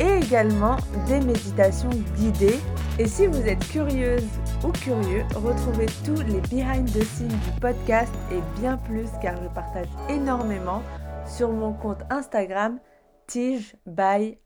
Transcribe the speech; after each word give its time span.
et 0.00 0.24
également 0.24 0.76
des 1.08 1.20
méditations 1.20 1.90
guidées. 2.16 2.58
Et 2.98 3.06
si 3.06 3.26
vous 3.26 3.46
êtes 3.46 3.66
curieuse 3.68 4.26
ou 4.64 4.70
curieux, 4.70 5.24
retrouvez 5.34 5.86
tous 6.04 6.20
les 6.22 6.40
behind 6.48 6.86
the 6.86 7.02
scenes 7.02 7.28
du 7.28 7.60
podcast 7.60 8.12
et 8.32 8.60
bien 8.60 8.76
plus 8.76 9.08
car 9.20 9.34
je 9.42 9.48
partage 9.48 9.88
énormément 10.08 10.82
sur 11.26 11.50
mon 11.50 11.72
compte 11.72 12.02
Instagram 12.10 12.78
Tige 13.26 13.76
by. 13.86 14.38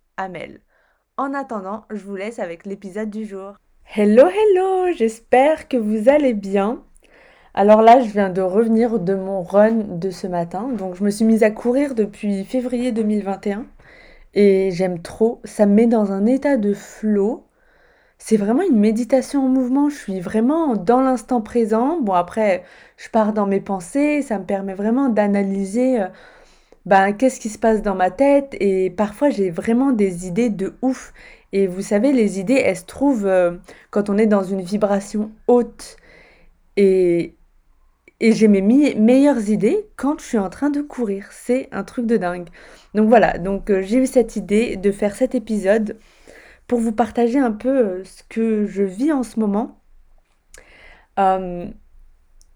En 1.16 1.34
attendant, 1.34 1.84
je 1.90 2.04
vous 2.04 2.16
laisse 2.16 2.38
avec 2.38 2.66
l'épisode 2.66 3.10
du 3.10 3.24
jour. 3.24 3.54
Hello, 3.94 4.24
hello, 4.26 4.92
j'espère 4.96 5.68
que 5.68 5.76
vous 5.76 6.08
allez 6.08 6.34
bien. 6.34 6.82
Alors 7.54 7.82
là, 7.82 8.00
je 8.00 8.10
viens 8.10 8.30
de 8.30 8.42
revenir 8.42 8.98
de 8.98 9.14
mon 9.14 9.42
run 9.42 9.72
de 9.72 10.10
ce 10.10 10.26
matin. 10.26 10.68
Donc 10.76 10.94
je 10.96 11.04
me 11.04 11.10
suis 11.10 11.24
mise 11.24 11.42
à 11.42 11.50
courir 11.50 11.94
depuis 11.94 12.44
février 12.44 12.92
2021 12.92 13.66
et 14.38 14.70
j'aime 14.70 15.02
trop. 15.02 15.40
Ça 15.44 15.66
me 15.66 15.74
met 15.74 15.86
dans 15.88 16.12
un 16.12 16.24
état 16.24 16.56
de 16.56 16.72
flow. 16.72 17.44
C'est 18.18 18.36
vraiment 18.36 18.62
une 18.62 18.78
méditation 18.78 19.44
en 19.46 19.48
mouvement. 19.48 19.88
Je 19.90 19.96
suis 19.96 20.20
vraiment 20.20 20.76
dans 20.76 21.00
l'instant 21.00 21.40
présent. 21.40 22.00
Bon, 22.00 22.12
après, 22.14 22.62
je 22.96 23.08
pars 23.10 23.32
dans 23.32 23.46
mes 23.46 23.60
pensées. 23.60 24.22
Ça 24.22 24.38
me 24.38 24.44
permet 24.44 24.74
vraiment 24.74 25.08
d'analyser 25.08 26.02
euh, 26.02 26.06
ben, 26.86 27.12
qu'est-ce 27.14 27.40
qui 27.40 27.48
se 27.48 27.58
passe 27.58 27.82
dans 27.82 27.96
ma 27.96 28.12
tête. 28.12 28.56
Et 28.60 28.90
parfois, 28.90 29.30
j'ai 29.30 29.50
vraiment 29.50 29.90
des 29.92 30.28
idées 30.28 30.50
de 30.50 30.74
ouf. 30.82 31.12
Et 31.52 31.66
vous 31.66 31.82
savez, 31.82 32.12
les 32.12 32.38
idées, 32.38 32.62
elles 32.64 32.76
se 32.76 32.84
trouvent 32.86 33.26
euh, 33.26 33.56
quand 33.90 34.08
on 34.10 34.18
est 34.18 34.26
dans 34.26 34.44
une 34.44 34.62
vibration 34.62 35.32
haute. 35.48 35.96
Et, 36.76 37.37
et 38.20 38.32
j'ai 38.32 38.48
mes 38.48 38.62
meilleures 38.62 39.48
idées 39.48 39.88
quand 39.96 40.20
je 40.20 40.24
suis 40.24 40.38
en 40.38 40.50
train 40.50 40.70
de 40.70 40.80
courir. 40.80 41.28
C'est 41.30 41.68
un 41.72 41.84
truc 41.84 42.06
de 42.06 42.16
dingue. 42.16 42.48
Donc 42.94 43.08
voilà, 43.08 43.38
donc 43.38 43.70
euh, 43.70 43.82
j'ai 43.82 43.98
eu 43.98 44.06
cette 44.06 44.36
idée 44.36 44.76
de 44.76 44.90
faire 44.90 45.14
cet 45.14 45.34
épisode 45.34 45.98
pour 46.66 46.80
vous 46.80 46.92
partager 46.92 47.38
un 47.38 47.52
peu 47.52 47.68
euh, 47.68 48.04
ce 48.04 48.22
que 48.28 48.66
je 48.66 48.82
vis 48.82 49.12
en 49.12 49.22
ce 49.22 49.38
moment. 49.38 49.80
Euh, 51.18 51.66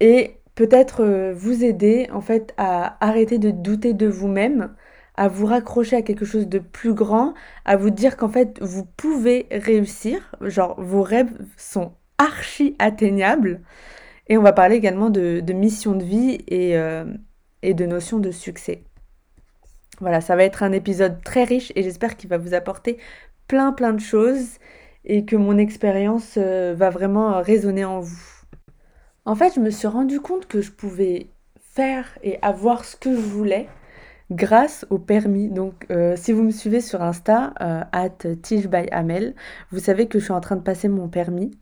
et 0.01 0.37
peut-être 0.55 1.33
vous 1.33 1.65
aider 1.65 2.09
en 2.13 2.21
fait 2.21 2.55
à 2.57 2.97
arrêter 3.05 3.39
de 3.39 3.51
douter 3.51 3.95
de 3.95 4.07
vous-même, 4.07 4.75
à 5.17 5.29
vous 5.29 5.47
raccrocher 5.47 5.97
à 5.97 6.03
quelque 6.03 6.25
chose 6.25 6.49
de 6.49 6.59
plus 6.59 6.95
grand, 6.95 7.35
à 7.65 7.77
vous 7.77 7.91
dire 7.91 8.17
qu'en 8.17 8.29
fait 8.29 8.59
vous 8.61 8.85
pouvez 8.85 9.47
réussir, 9.51 10.35
genre 10.41 10.81
vos 10.81 11.03
rêves 11.03 11.33
sont 11.57 11.93
archi 12.19 12.77
atteignables. 12.79 13.61
Et 14.29 14.39
on 14.39 14.43
va 14.43 14.53
parler 14.53 14.77
également 14.77 15.11
de, 15.11 15.53
mission 15.53 15.93
de 15.93 16.05
vie 16.05 16.39
et, 16.49 16.77
euh, 16.77 17.05
et 17.63 17.75
de 17.75 17.87
notion 17.87 18.19
de 18.19 18.31
succès. 18.31 18.85
Voilà, 20.01 20.21
ça 20.21 20.37
va 20.37 20.45
être 20.45 20.63
un 20.63 20.73
épisode 20.73 21.23
très 21.23 21.45
riche 21.45 21.73
et 21.77 21.83
j'espère 21.83 22.17
qu'il 22.17 22.31
va 22.31 22.39
vous 22.39 22.55
apporter 22.55 22.99
plein 23.47 23.73
plein 23.73 23.93
de 23.93 24.01
choses 24.01 24.59
et 25.05 25.25
que 25.25 25.37
mon 25.37 25.59
expérience 25.59 26.35
euh, 26.39 26.75
va 26.77 26.91
vraiment 26.91 27.43
résonner 27.43 27.85
en 27.85 28.01
vous. 28.01 28.43
En 29.25 29.35
fait, 29.35 29.55
je 29.55 29.61
me 29.61 29.71
suis 29.71 29.89
rendu 29.89 30.21
compte 30.21 30.47
que 30.47 30.61
je 30.61 30.73
pouvais 30.73 31.29
faire 31.61 32.19
et 32.23 32.39
avoir 32.43 32.85
ce 32.85 32.97
que 32.97 33.15
je 33.15 33.21
voulais 33.21 33.69
grâce 34.31 34.87
au 34.91 34.99
permis. 34.99 35.49
Donc, 35.49 35.87
euh, 35.91 36.15
si 36.17 36.33
vous 36.33 36.43
me 36.43 36.51
suivez 36.51 36.81
sur 36.81 37.03
Insta, 37.03 37.53
at 37.93 38.19
Amel, 38.93 39.35
vous 39.71 39.79
savez 39.79 40.07
que 40.07 40.19
je 40.19 40.25
suis 40.25 40.33
en 40.33 40.41
train 40.41 40.57
de 40.57 40.63
passer 40.63 40.89
mon 40.89 41.09
permis. 41.09 41.53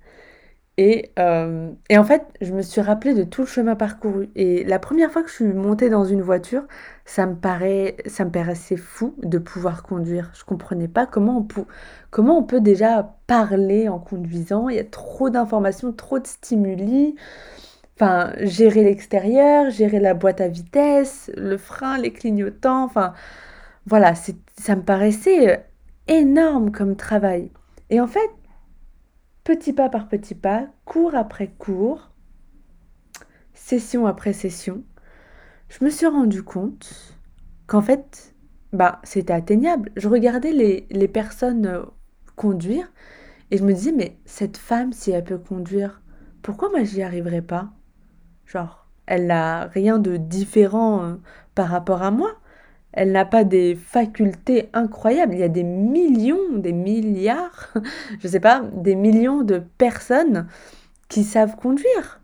Euh, 1.18 1.70
et, 1.88 1.98
en 1.98 2.04
fait, 2.04 2.24
je 2.40 2.52
me 2.52 2.62
suis 2.62 2.80
rappelé 2.80 3.14
de 3.14 3.24
tout 3.24 3.42
le 3.42 3.46
chemin 3.46 3.76
parcouru. 3.76 4.30
Et 4.34 4.64
la 4.64 4.78
première 4.78 5.10
fois 5.10 5.22
que 5.22 5.28
je 5.28 5.34
suis 5.34 5.44
montée 5.44 5.90
dans 5.90 6.04
une 6.04 6.22
voiture, 6.22 6.62
ça 7.04 7.26
me, 7.26 7.34
paraît, 7.34 7.96
ça 8.06 8.24
me 8.24 8.30
paraissait 8.30 8.76
fou 8.76 9.14
de 9.22 9.38
pouvoir 9.38 9.82
conduire. 9.82 10.30
Je 10.34 10.44
comprenais 10.44 10.88
pas 10.88 11.06
comment 11.06 11.38
on, 11.38 11.42
peut, 11.42 11.64
comment 12.10 12.38
on 12.38 12.42
peut 12.44 12.60
déjà 12.60 13.14
parler 13.26 13.88
en 13.88 13.98
conduisant. 13.98 14.68
Il 14.68 14.76
y 14.76 14.78
a 14.78 14.84
trop 14.84 15.30
d'informations, 15.30 15.92
trop 15.92 16.18
de 16.18 16.26
stimuli. 16.26 17.16
Enfin, 17.96 18.32
gérer 18.40 18.84
l'extérieur, 18.84 19.70
gérer 19.70 20.00
la 20.00 20.14
boîte 20.14 20.40
à 20.40 20.48
vitesse, 20.48 21.30
le 21.36 21.58
frein, 21.58 21.98
les 21.98 22.12
clignotants. 22.12 22.84
Enfin, 22.84 23.12
voilà, 23.86 24.14
ça 24.14 24.76
me 24.76 24.82
paraissait 24.82 25.64
énorme 26.08 26.72
comme 26.72 26.96
travail. 26.96 27.50
Et 27.90 28.00
en 28.00 28.06
fait, 28.06 28.30
petit 29.50 29.72
pas 29.72 29.88
par 29.88 30.06
petit 30.06 30.36
pas, 30.36 30.68
cours 30.84 31.16
après 31.16 31.48
cours, 31.48 32.12
session 33.52 34.06
après 34.06 34.32
session, 34.32 34.84
je 35.68 35.84
me 35.84 35.90
suis 35.90 36.06
rendu 36.06 36.44
compte 36.44 37.18
qu'en 37.66 37.82
fait, 37.82 38.36
bah, 38.72 39.00
c'était 39.02 39.32
atteignable. 39.32 39.90
Je 39.96 40.06
regardais 40.06 40.52
les, 40.52 40.86
les 40.88 41.08
personnes 41.08 41.66
euh, 41.66 41.82
conduire 42.36 42.92
et 43.50 43.56
je 43.56 43.64
me 43.64 43.72
disais, 43.72 43.90
mais 43.90 44.20
cette 44.24 44.56
femme, 44.56 44.92
si 44.92 45.10
elle 45.10 45.24
peut 45.24 45.38
conduire, 45.38 46.00
pourquoi 46.42 46.70
moi 46.70 46.84
j'y 46.84 47.02
arriverai 47.02 47.42
pas? 47.42 47.70
Genre, 48.46 48.86
elle 49.06 49.26
n'a 49.26 49.64
rien 49.66 49.98
de 49.98 50.16
différent 50.16 51.02
euh, 51.02 51.16
par 51.56 51.70
rapport 51.70 52.02
à 52.02 52.12
moi. 52.12 52.39
Elle 52.92 53.12
n'a 53.12 53.24
pas 53.24 53.44
des 53.44 53.74
facultés 53.74 54.68
incroyables. 54.72 55.34
Il 55.34 55.40
y 55.40 55.44
a 55.44 55.48
des 55.48 55.62
millions, 55.62 56.56
des 56.56 56.72
milliards, 56.72 57.72
je 58.18 58.26
ne 58.26 58.32
sais 58.32 58.40
pas, 58.40 58.62
des 58.72 58.94
millions 58.94 59.42
de 59.42 59.62
personnes 59.78 60.48
qui 61.08 61.24
savent 61.24 61.56
conduire. 61.56 62.20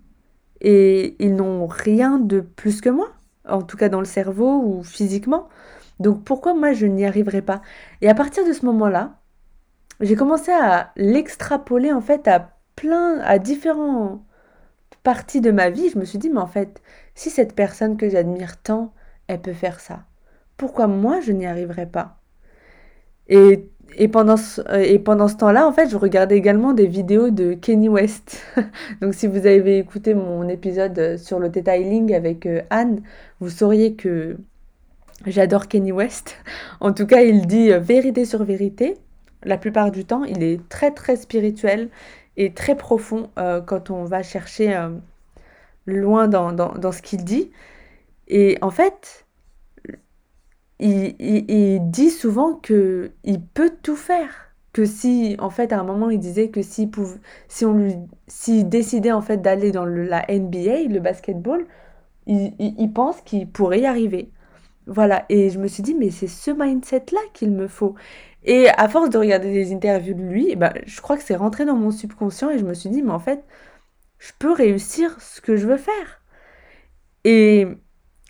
Et 0.60 1.16
ils 1.24 1.34
n'ont 1.34 1.66
rien 1.66 2.18
de 2.18 2.40
plus 2.40 2.80
que 2.80 2.88
moi, 2.88 3.12
en 3.48 3.62
tout 3.62 3.76
cas 3.76 3.88
dans 3.88 4.00
le 4.00 4.06
cerveau 4.06 4.62
ou 4.64 4.82
physiquement. 4.82 5.48
Donc 6.00 6.24
pourquoi 6.24 6.54
moi 6.54 6.72
je 6.72 6.86
n'y 6.86 7.06
arriverai 7.06 7.42
pas? 7.42 7.62
Et 8.00 8.08
à 8.08 8.14
partir 8.14 8.46
de 8.46 8.52
ce 8.52 8.64
moment-là, 8.66 9.20
j'ai 10.00 10.16
commencé 10.16 10.50
à 10.52 10.92
l'extrapoler 10.96 11.92
en 11.92 12.00
fait 12.00 12.28
à 12.28 12.56
plein, 12.76 13.18
à 13.20 13.38
différentes 13.38 14.22
parties 15.02 15.40
de 15.40 15.50
ma 15.50 15.70
vie. 15.70 15.90
Je 15.90 15.98
me 15.98 16.04
suis 16.04 16.18
dit, 16.18 16.30
mais 16.30 16.40
en 16.40 16.46
fait, 16.46 16.82
si 17.14 17.30
cette 17.30 17.54
personne 17.54 17.96
que 17.96 18.08
j'admire 18.08 18.60
tant, 18.62 18.92
elle 19.28 19.40
peut 19.40 19.52
faire 19.52 19.80
ça, 19.80 20.04
pourquoi 20.56 20.86
moi 20.86 21.20
je 21.20 21.32
n'y 21.32 21.46
arriverais 21.46 21.86
pas? 21.86 22.18
Et, 23.28 23.68
et, 23.96 24.08
pendant 24.08 24.36
ce, 24.36 24.60
euh, 24.68 24.98
pendant 24.98 25.28
ce 25.28 25.36
temps-là, 25.36 25.66
en 25.66 25.72
fait, 25.72 25.88
je 25.88 25.96
regardais 25.96 26.36
également 26.36 26.72
des 26.72 26.86
vidéos 26.86 27.30
de 27.30 27.54
Kenny 27.54 27.88
West. 27.88 28.42
Donc 29.00 29.14
si 29.14 29.26
vous 29.26 29.46
avez 29.46 29.78
écouté 29.78 30.14
mon 30.14 30.48
épisode 30.48 31.16
sur 31.18 31.38
le 31.38 31.48
detailing 31.48 32.14
avec 32.14 32.46
euh, 32.46 32.62
Anne, 32.70 33.02
vous 33.40 33.50
sauriez 33.50 33.94
que 33.94 34.36
j'adore 35.26 35.68
Kenny 35.68 35.92
West. 35.92 36.36
En 36.80 36.92
tout 36.92 37.06
cas, 37.06 37.22
il 37.22 37.46
dit 37.46 37.72
euh, 37.72 37.78
vérité 37.78 38.24
sur 38.24 38.44
vérité. 38.44 38.96
La 39.44 39.58
plupart 39.58 39.90
du 39.90 40.04
temps, 40.04 40.24
il 40.24 40.42
est 40.42 40.66
très 40.68 40.90
très 40.92 41.16
spirituel 41.16 41.88
et 42.36 42.52
très 42.52 42.74
profond 42.76 43.30
quand 43.66 43.90
on 43.90 44.04
va 44.04 44.22
chercher 44.22 44.76
loin 45.86 46.26
dans, 46.26 46.52
dans, 46.52 46.72
dans 46.72 46.90
ce 46.90 47.00
qu'il 47.00 47.22
dit. 47.24 47.50
Et 48.28 48.58
en 48.60 48.70
fait, 48.70 49.25
il, 50.78 51.80
dit 51.90 52.10
souvent 52.10 52.54
que 52.54 53.12
il 53.24 53.42
peut 53.42 53.72
tout 53.82 53.96
faire. 53.96 54.52
Que 54.72 54.84
si, 54.84 55.36
en 55.38 55.50
fait, 55.50 55.72
à 55.72 55.80
un 55.80 55.84
moment, 55.84 56.10
il 56.10 56.18
disait 56.18 56.50
que 56.50 56.62
si, 56.62 56.90
si 57.48 57.64
on 57.64 57.74
lui, 57.74 57.94
s'il 58.28 58.68
décidait 58.68 59.12
en 59.12 59.22
fait 59.22 59.38
d'aller 59.38 59.72
dans 59.72 59.86
la 59.86 60.24
NBA, 60.28 60.88
le 60.90 61.00
basketball, 61.00 61.66
il, 62.26 62.92
pense 62.92 63.20
qu'il 63.22 63.48
pourrait 63.50 63.80
y 63.80 63.86
arriver. 63.86 64.30
Voilà. 64.86 65.24
Et 65.30 65.50
je 65.50 65.58
me 65.58 65.68
suis 65.68 65.82
dit, 65.82 65.94
mais 65.94 66.10
c'est 66.10 66.26
ce 66.28 66.50
mindset-là 66.50 67.20
qu'il 67.34 67.52
me 67.52 67.68
faut. 67.68 67.94
Et 68.44 68.68
à 68.70 68.88
force 68.88 69.10
de 69.10 69.18
regarder 69.18 69.52
des 69.52 69.72
interviews 69.72 70.14
de 70.14 70.22
lui, 70.22 70.56
bah, 70.56 70.72
je 70.86 71.00
crois 71.00 71.16
que 71.16 71.22
c'est 71.22 71.36
rentré 71.36 71.64
dans 71.64 71.76
mon 71.76 71.90
subconscient 71.90 72.50
et 72.50 72.58
je 72.58 72.64
me 72.64 72.74
suis 72.74 72.90
dit, 72.90 73.02
mais 73.02 73.12
en 73.12 73.18
fait, 73.18 73.44
je 74.18 74.32
peux 74.38 74.52
réussir 74.52 75.20
ce 75.20 75.40
que 75.40 75.56
je 75.56 75.66
veux 75.66 75.78
faire. 75.78 76.22
Et 77.24 77.66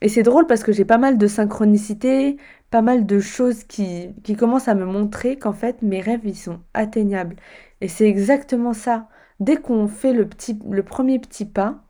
et 0.02 0.08
c'est 0.08 0.22
drôle 0.22 0.46
parce 0.46 0.62
que 0.62 0.72
j'ai 0.72 0.84
pas 0.84 0.98
mal 0.98 1.16
de 1.18 1.26
synchronicité, 1.26 2.36
pas 2.70 2.82
mal 2.82 3.06
de 3.06 3.18
choses 3.18 3.64
qui, 3.64 4.14
qui 4.24 4.36
commencent 4.36 4.68
à 4.68 4.74
me 4.74 4.84
montrer 4.84 5.38
qu'en 5.38 5.52
fait 5.52 5.82
mes 5.82 6.00
rêves 6.00 6.20
ils 6.24 6.36
sont 6.36 6.60
atteignables. 6.74 7.36
Et 7.80 7.88
c'est 7.88 8.08
exactement 8.08 8.72
ça. 8.74 9.08
Dès 9.40 9.56
qu'on 9.56 9.88
fait 9.88 10.12
le, 10.12 10.28
petit, 10.28 10.58
le 10.70 10.82
premier 10.82 11.18
petit 11.18 11.46
pas, 11.46 11.82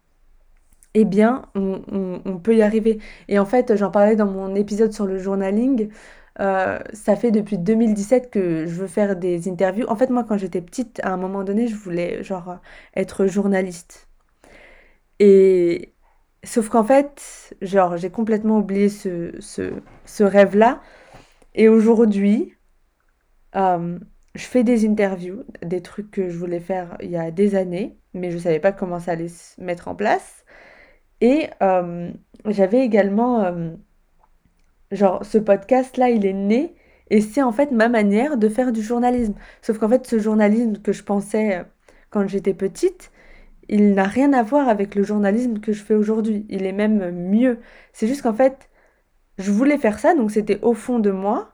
eh 0.95 1.05
bien 1.05 1.47
on, 1.55 2.39
peut 2.43 2.57
y 2.57 2.63
arriver. 2.63 2.99
Et 3.29 3.39
en 3.39 3.47
fait 3.47 3.77
j'en 3.77 3.91
parlais 3.91 4.17
dans 4.17 4.27
mon 4.27 4.55
épisode 4.55 4.93
sur 4.93 5.07
le 5.07 5.19
journaling. 5.19 5.91
Euh, 6.41 6.79
ça 6.93 7.17
fait 7.17 7.31
depuis 7.31 7.59
2017 7.59 8.31
que 8.31 8.67
je 8.67 8.75
veux 8.75 8.87
faire 8.89 9.17
des 9.17 9.49
interviews. 9.49 9.87
En 9.89 9.97
fait, 9.97 10.11
moi, 10.11 10.23
quand 10.25 10.37
j'étais 10.37 10.61
petite, 10.61 11.01
à 11.03 11.13
un 11.15 11.17
moment 11.17 11.45
donné, 11.45 11.67
je 11.67 11.75
voulais 11.75 12.23
genre 12.23 12.59
être 12.95 13.27
journaliste. 13.27 14.09
Et 15.19 15.95
sauf 16.47 16.69
qu'en 16.69 16.85
fait, 16.85 17.55
genre, 17.61 17.97
j'ai 17.97 18.11
complètement 18.11 18.59
oublié 18.59 18.89
ce, 18.89 20.23
rêve-là. 20.23 20.81
Et 21.55 21.69
aujourd'hui, 21.69 22.55
euh, 23.57 23.99
je 24.35 24.45
fais 24.45 24.65
des 24.65 24.87
interviews, 24.87 25.45
des 25.63 25.83
trucs 25.83 26.11
que 26.11 26.29
je 26.29 26.37
voulais 26.39 26.61
faire 26.61 26.97
il 27.01 27.11
y 27.11 27.17
a 27.17 27.31
des 27.31 27.55
années, 27.55 27.99
mais 28.15 28.31
je 28.31 28.37
ne 28.37 28.41
savais 28.43 28.61
pas 28.61 28.73
comment 28.73 29.01
ça 29.01 29.13
allait 29.13 29.29
se 29.29 29.61
mettre 29.61 29.89
en 29.89 29.95
place. 29.95 30.45
Et 31.21 31.49
euh, 31.63 32.11
j'avais 32.47 32.81
également, 32.81 33.43
euh, 33.45 33.71
genre, 34.93 35.25
ce 35.25 35.39
podcast-là, 35.39 36.11
il 36.11 36.27
est 36.27 36.33
né, 36.33 36.75
et 37.11 37.21
c'est 37.21 37.43
en 37.43 37.53
fait 37.53 37.71
ma 37.73 37.89
manière 37.89 38.37
de 38.37 38.49
faire 38.49 38.73
du 38.73 38.83
journalisme. 38.83 39.35
Sauf 39.63 39.79
qu'en 39.79 39.89
fait, 39.89 40.07
ce 40.07 40.19
journalisme 40.19 40.79
que 40.79 40.93
je 40.93 41.03
pensais 41.05 41.65
quand 42.11 42.27
j'étais 42.29 42.55
petite, 42.55 43.11
il 43.69 43.95
n'a 43.95 44.05
rien 44.05 44.33
à 44.33 44.43
voir 44.43 44.69
avec 44.69 44.95
le 44.95 45.03
journalisme 45.03 45.61
que 45.61 45.73
je 45.73 45.83
fais 45.83 45.95
aujourd'hui. 45.95 46.47
Il 46.49 46.65
est 46.67 46.73
même 46.73 47.11
mieux. 47.11 47.59
C'est 47.93 48.07
juste 48.07 48.23
qu'en 48.23 48.35
fait, 48.35 48.69
je 49.39 49.51
voulais 49.53 49.79
faire 49.79 49.99
ça, 49.99 50.15
donc 50.15 50.31
c'était 50.31 50.61
au 50.63 50.75
fond 50.75 50.99
de 50.99 51.11
moi, 51.11 51.53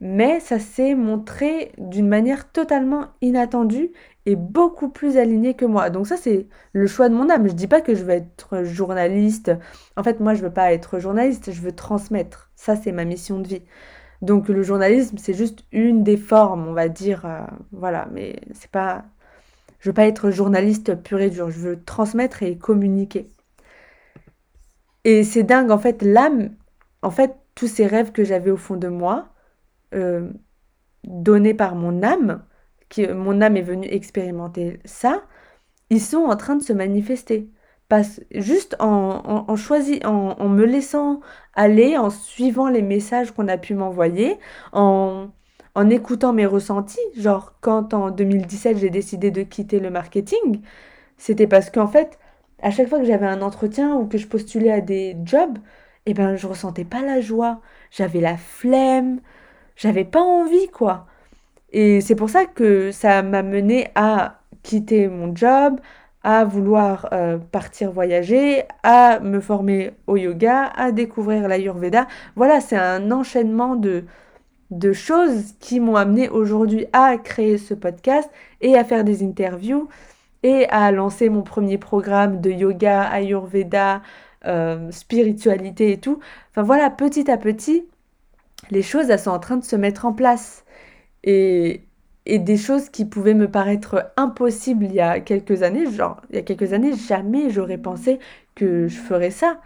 mais 0.00 0.40
ça 0.40 0.58
s'est 0.58 0.94
montré 0.94 1.72
d'une 1.78 2.08
manière 2.08 2.50
totalement 2.50 3.08
inattendue 3.20 3.92
et 4.26 4.36
beaucoup 4.36 4.88
plus 4.88 5.16
aligné 5.16 5.54
que 5.54 5.64
moi. 5.64 5.90
Donc 5.90 6.06
ça, 6.06 6.16
c'est 6.16 6.48
le 6.72 6.86
choix 6.86 7.08
de 7.08 7.14
mon 7.14 7.30
âme. 7.30 7.48
Je 7.48 7.52
dis 7.54 7.68
pas 7.68 7.80
que 7.80 7.94
je 7.94 8.04
veux 8.04 8.10
être 8.10 8.64
journaliste. 8.64 9.52
En 9.96 10.02
fait, 10.02 10.20
moi, 10.20 10.34
je 10.34 10.42
veux 10.42 10.52
pas 10.52 10.72
être 10.72 10.98
journaliste, 10.98 11.52
je 11.52 11.60
veux 11.60 11.72
transmettre. 11.72 12.50
Ça, 12.56 12.76
c'est 12.76 12.92
ma 12.92 13.04
mission 13.04 13.40
de 13.40 13.48
vie. 13.48 13.62
Donc 14.22 14.48
le 14.48 14.62
journalisme, 14.62 15.18
c'est 15.18 15.34
juste 15.34 15.64
une 15.72 16.04
des 16.04 16.16
formes, 16.16 16.66
on 16.68 16.72
va 16.72 16.88
dire. 16.88 17.26
Euh, 17.26 17.40
voilà, 17.72 18.08
mais 18.12 18.40
c'est 18.54 18.70
pas 18.70 19.04
je 19.82 19.90
veux 19.90 19.94
pas 19.94 20.06
être 20.06 20.30
journaliste 20.30 20.94
pur 21.02 21.20
et 21.20 21.30
dur, 21.30 21.50
je 21.50 21.58
veux 21.58 21.84
transmettre 21.84 22.42
et 22.44 22.56
communiquer. 22.56 23.28
Et 25.04 25.24
c'est 25.24 25.42
dingue, 25.42 25.70
en 25.72 25.78
fait, 25.78 26.02
l'âme, 26.02 26.54
en 27.02 27.10
fait, 27.10 27.34
tous 27.56 27.66
ces 27.68 27.86
rêves 27.86 28.12
que 28.12 28.24
j'avais 28.24 28.50
au 28.52 28.56
fond 28.56 28.76
de 28.76 28.88
moi, 28.88 29.28
euh, 29.94 30.30
donnés 31.04 31.54
par 31.54 31.74
mon 31.74 32.02
âme, 32.02 32.44
qui, 32.88 33.08
mon 33.08 33.40
âme 33.40 33.56
est 33.56 33.62
venue 33.62 33.88
expérimenter 33.88 34.80
ça, 34.84 35.24
ils 35.90 36.00
sont 36.00 36.24
en 36.24 36.36
train 36.36 36.56
de 36.56 36.62
se 36.62 36.72
manifester. 36.72 37.50
juste 38.32 38.76
en, 38.80 39.46
en, 39.48 39.54
en, 39.54 40.48
me 40.48 40.64
laissant 40.64 41.20
aller, 41.54 41.98
en 41.98 42.10
suivant 42.10 42.68
les 42.68 42.82
messages 42.82 43.32
qu'on 43.32 43.48
a 43.48 43.58
pu 43.58 43.74
m'envoyer, 43.74 44.38
en, 44.72 45.28
en 45.74 45.88
écoutant 45.90 46.32
mes 46.32 46.46
ressentis, 46.46 47.00
genre 47.16 47.54
quand 47.60 47.94
en 47.94 48.10
2017 48.10 48.78
j'ai 48.78 48.90
décidé 48.90 49.30
de 49.30 49.42
quitter 49.42 49.80
le 49.80 49.90
marketing, 49.90 50.60
c'était 51.18 51.46
parce 51.46 51.70
qu'en 51.70 51.88
fait, 51.88 52.18
à 52.62 52.70
chaque 52.70 52.88
fois 52.88 52.98
que 52.98 53.04
j'avais 53.06 53.26
un 53.26 53.42
entretien 53.42 53.94
ou 53.96 54.06
que 54.06 54.18
je 54.18 54.26
postulais 54.28 54.72
à 54.72 54.80
des 54.80 55.16
jobs, 55.24 55.58
eh 56.06 56.14
ben 56.14 56.36
je 56.36 56.46
ressentais 56.46 56.84
pas 56.84 57.02
la 57.02 57.20
joie, 57.20 57.60
j'avais 57.90 58.20
la 58.20 58.36
flemme, 58.36 59.20
j'avais 59.76 60.04
pas 60.04 60.20
envie 60.22 60.68
quoi. 60.68 61.06
Et 61.72 62.00
c'est 62.02 62.16
pour 62.16 62.30
ça 62.30 62.46
que 62.46 62.90
ça 62.92 63.22
m'a 63.22 63.42
mené 63.42 63.88
à 63.94 64.40
quitter 64.62 65.08
mon 65.08 65.34
job, 65.34 65.80
à 66.22 66.44
vouloir 66.44 67.08
euh, 67.12 67.38
partir 67.38 67.92
voyager, 67.92 68.64
à 68.82 69.20
me 69.20 69.40
former 69.40 69.92
au 70.06 70.16
yoga, 70.16 70.66
à 70.76 70.92
découvrir 70.92 71.48
l'ayurveda. 71.48 72.06
Voilà, 72.36 72.60
c'est 72.60 72.76
un 72.76 73.10
enchaînement 73.10 73.76
de, 73.76 74.04
de 74.72 74.92
choses 74.92 75.54
qui 75.60 75.80
m'ont 75.80 75.96
amené 75.96 76.28
aujourd'hui 76.30 76.86
à 76.92 77.18
créer 77.18 77.58
ce 77.58 77.74
podcast 77.74 78.30
et 78.62 78.76
à 78.76 78.84
faire 78.84 79.04
des 79.04 79.22
interviews 79.22 79.88
et 80.42 80.66
à 80.70 80.90
lancer 80.92 81.28
mon 81.28 81.42
premier 81.42 81.78
programme 81.78 82.40
de 82.40 82.50
yoga, 82.50 83.02
ayurveda, 83.02 84.02
euh, 84.46 84.90
spiritualité 84.90 85.92
et 85.92 86.00
tout. 86.00 86.20
Enfin 86.50 86.62
voilà, 86.62 86.90
petit 86.90 87.30
à 87.30 87.36
petit, 87.36 87.84
les 88.70 88.82
choses 88.82 89.10
elles 89.10 89.18
sont 89.20 89.30
en 89.30 89.38
train 89.38 89.58
de 89.58 89.64
se 89.64 89.76
mettre 89.76 90.06
en 90.06 90.12
place. 90.14 90.64
Et, 91.24 91.82
et 92.26 92.38
des 92.38 92.56
choses 92.56 92.88
qui 92.88 93.04
pouvaient 93.04 93.34
me 93.34 93.50
paraître 93.50 94.12
impossibles 94.16 94.86
il 94.86 94.94
y 94.94 95.00
a 95.00 95.20
quelques 95.20 95.62
années, 95.62 95.90
genre 95.90 96.20
il 96.30 96.36
y 96.36 96.38
a 96.38 96.42
quelques 96.42 96.72
années, 96.72 96.94
jamais 96.96 97.50
j'aurais 97.50 97.78
pensé 97.78 98.18
que 98.54 98.88
je 98.88 98.96
ferais 98.96 99.30
ça. 99.30 99.60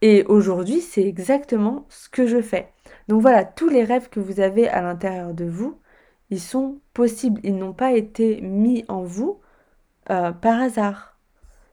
Et 0.00 0.24
aujourd'hui, 0.24 0.80
c'est 0.80 1.02
exactement 1.02 1.86
ce 1.88 2.08
que 2.08 2.26
je 2.26 2.40
fais. 2.40 2.68
Donc 3.08 3.22
voilà, 3.22 3.44
tous 3.44 3.68
les 3.68 3.84
rêves 3.84 4.08
que 4.10 4.20
vous 4.20 4.40
avez 4.40 4.68
à 4.68 4.82
l'intérieur 4.82 5.34
de 5.34 5.46
vous, 5.46 5.80
ils 6.30 6.40
sont 6.40 6.80
possibles. 6.94 7.40
Ils 7.44 7.56
n'ont 7.56 7.72
pas 7.72 7.92
été 7.92 8.40
mis 8.42 8.84
en 8.88 9.02
vous 9.02 9.40
euh, 10.10 10.32
par 10.32 10.60
hasard. 10.60 11.18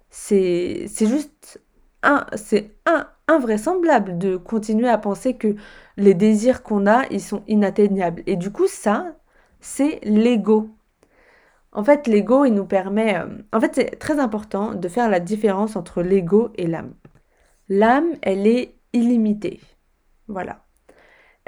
C'est 0.10 0.88
juste 0.88 1.62
un, 2.04 2.26
c'est 2.36 2.76
un, 2.86 3.08
invraisemblable 3.28 4.18
de 4.18 4.38
continuer 4.38 4.90
à 4.90 4.98
penser 4.98 5.36
que 5.36 5.56
les 5.98 6.14
désirs 6.14 6.64
qu'on 6.64 6.88
a, 6.88 7.06
ils 7.12 7.22
sont 7.22 7.44
inatteignables. 7.48 8.24
Et 8.28 8.36
du 8.36 8.52
coup, 8.52 8.68
ça, 8.68 9.16
c'est 9.60 10.00
l'ego. 10.04 10.70
En 11.72 11.84
fait, 11.84 12.08
l'ego, 12.08 12.46
il 12.46 12.54
nous 12.54 12.66
permet... 12.66 13.18
Euh, 13.18 13.28
en 13.54 13.60
fait, 13.60 13.76
c'est 13.76 14.00
très 14.00 14.20
important 14.20 14.74
de 14.76 14.88
faire 14.88 15.10
la 15.10 15.20
différence 15.20 15.76
entre 15.76 16.02
l'ego 16.02 16.52
et 16.56 16.68
l'âme. 16.68 16.94
L'âme, 17.70 18.10
elle 18.22 18.48
est 18.48 18.76
illimitée. 18.94 19.60
Voilà. 20.28 20.65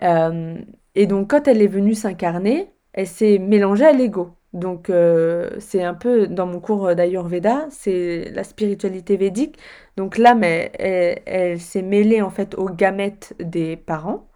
Euh, 0.03 0.57
et 0.95 1.07
donc, 1.07 1.29
quand 1.29 1.47
elle 1.47 1.61
est 1.61 1.67
venue 1.67 1.95
s'incarner, 1.95 2.71
elle 2.93 3.07
s'est 3.07 3.39
mélangée 3.39 3.85
à 3.85 3.91
l'ego. 3.93 4.31
Donc, 4.53 4.89
euh, 4.89 5.49
c'est 5.59 5.83
un 5.83 5.93
peu 5.93 6.27
dans 6.27 6.47
mon 6.47 6.59
cours 6.59 6.95
d'Ayurveda, 6.95 7.67
c'est 7.69 8.31
la 8.33 8.43
spiritualité 8.43 9.17
védique. 9.17 9.57
Donc, 9.97 10.17
l'âme, 10.17 10.43
elle, 10.43 11.59
s'est 11.59 11.81
mêlée 11.81 12.21
en 12.21 12.29
fait 12.29 12.55
aux 12.55 12.69
gamètes 12.69 13.35
des 13.39 13.77
parents 13.77 14.27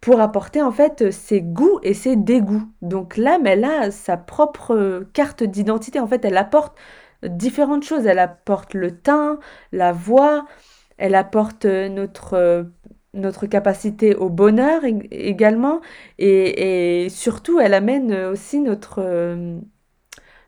pour 0.00 0.20
apporter 0.20 0.62
en 0.62 0.72
fait 0.72 1.10
ses 1.12 1.40
goûts 1.42 1.80
et 1.82 1.94
ses 1.94 2.16
dégoûts. 2.16 2.64
Donc, 2.82 3.16
l'âme, 3.16 3.46
elle 3.46 3.64
a 3.64 3.90
sa 3.90 4.16
propre 4.16 5.04
carte 5.12 5.42
d'identité. 5.44 6.00
En 6.00 6.06
fait, 6.06 6.24
elle 6.24 6.36
apporte 6.36 6.76
différentes 7.24 7.84
choses. 7.84 8.06
Elle 8.06 8.18
apporte 8.18 8.74
le 8.74 8.92
teint, 8.92 9.38
la 9.72 9.92
voix, 9.92 10.46
elle 10.98 11.14
apporte 11.14 11.64
notre 11.64 12.66
notre 13.14 13.46
capacité 13.46 14.14
au 14.14 14.28
bonheur 14.28 14.82
également 15.10 15.80
et, 16.18 17.08
surtout 17.10 17.60
elle 17.60 17.74
amène 17.74 18.12
aussi 18.14 18.60
notre, 18.60 19.00
euh, 19.00 19.58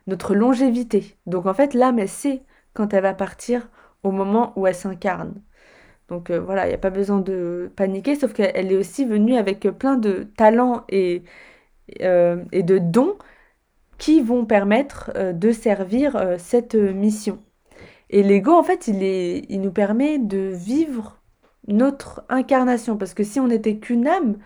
notre 0.07 0.35
longévité. 0.35 1.15
Donc 1.27 1.45
en 1.45 1.53
fait 1.53 1.73
l'âme 1.73 1.99
elle 1.99 2.09
sait 2.09 2.43
quand 2.73 2.93
elle 2.93 3.03
va 3.03 3.13
partir 3.13 3.69
au 4.03 4.11
moment 4.11 4.53
où 4.55 4.67
elle 4.67 4.75
s'incarne. 4.75 5.35
Donc 6.09 6.29
euh, 6.29 6.39
voilà, 6.39 6.65
il 6.65 6.69
n'y 6.69 6.75
a 6.75 6.79
pas 6.79 6.89
besoin 6.89 7.19
de 7.19 7.71
paniquer, 7.75 8.15
sauf 8.15 8.33
qu'elle 8.33 8.71
est 8.71 8.77
aussi 8.77 9.05
venue 9.05 9.35
avec 9.35 9.61
plein 9.61 9.95
de 9.97 10.27
talents 10.37 10.83
et, 10.89 11.23
euh, 12.01 12.43
et 12.51 12.63
de 12.63 12.77
dons 12.79 13.17
qui 13.97 14.21
vont 14.21 14.45
permettre 14.45 15.11
de 15.33 15.51
servir 15.51 16.35
cette 16.37 16.75
mission. 16.75 17.39
Et 18.09 18.23
l'ego, 18.23 18.51
en 18.51 18.63
fait, 18.63 18.87
il, 18.87 19.03
est, 19.03 19.45
il 19.49 19.61
nous 19.61 19.71
permet 19.71 20.19
de 20.19 20.51
vivre 20.53 21.21
notre 21.67 22.23
incarnation. 22.29 22.97
Parce 22.97 23.13
que 23.13 23.23
si 23.23 23.39
on 23.39 23.47
n'était 23.47 23.77
qu'une 23.77 24.07
âme, 24.07 24.37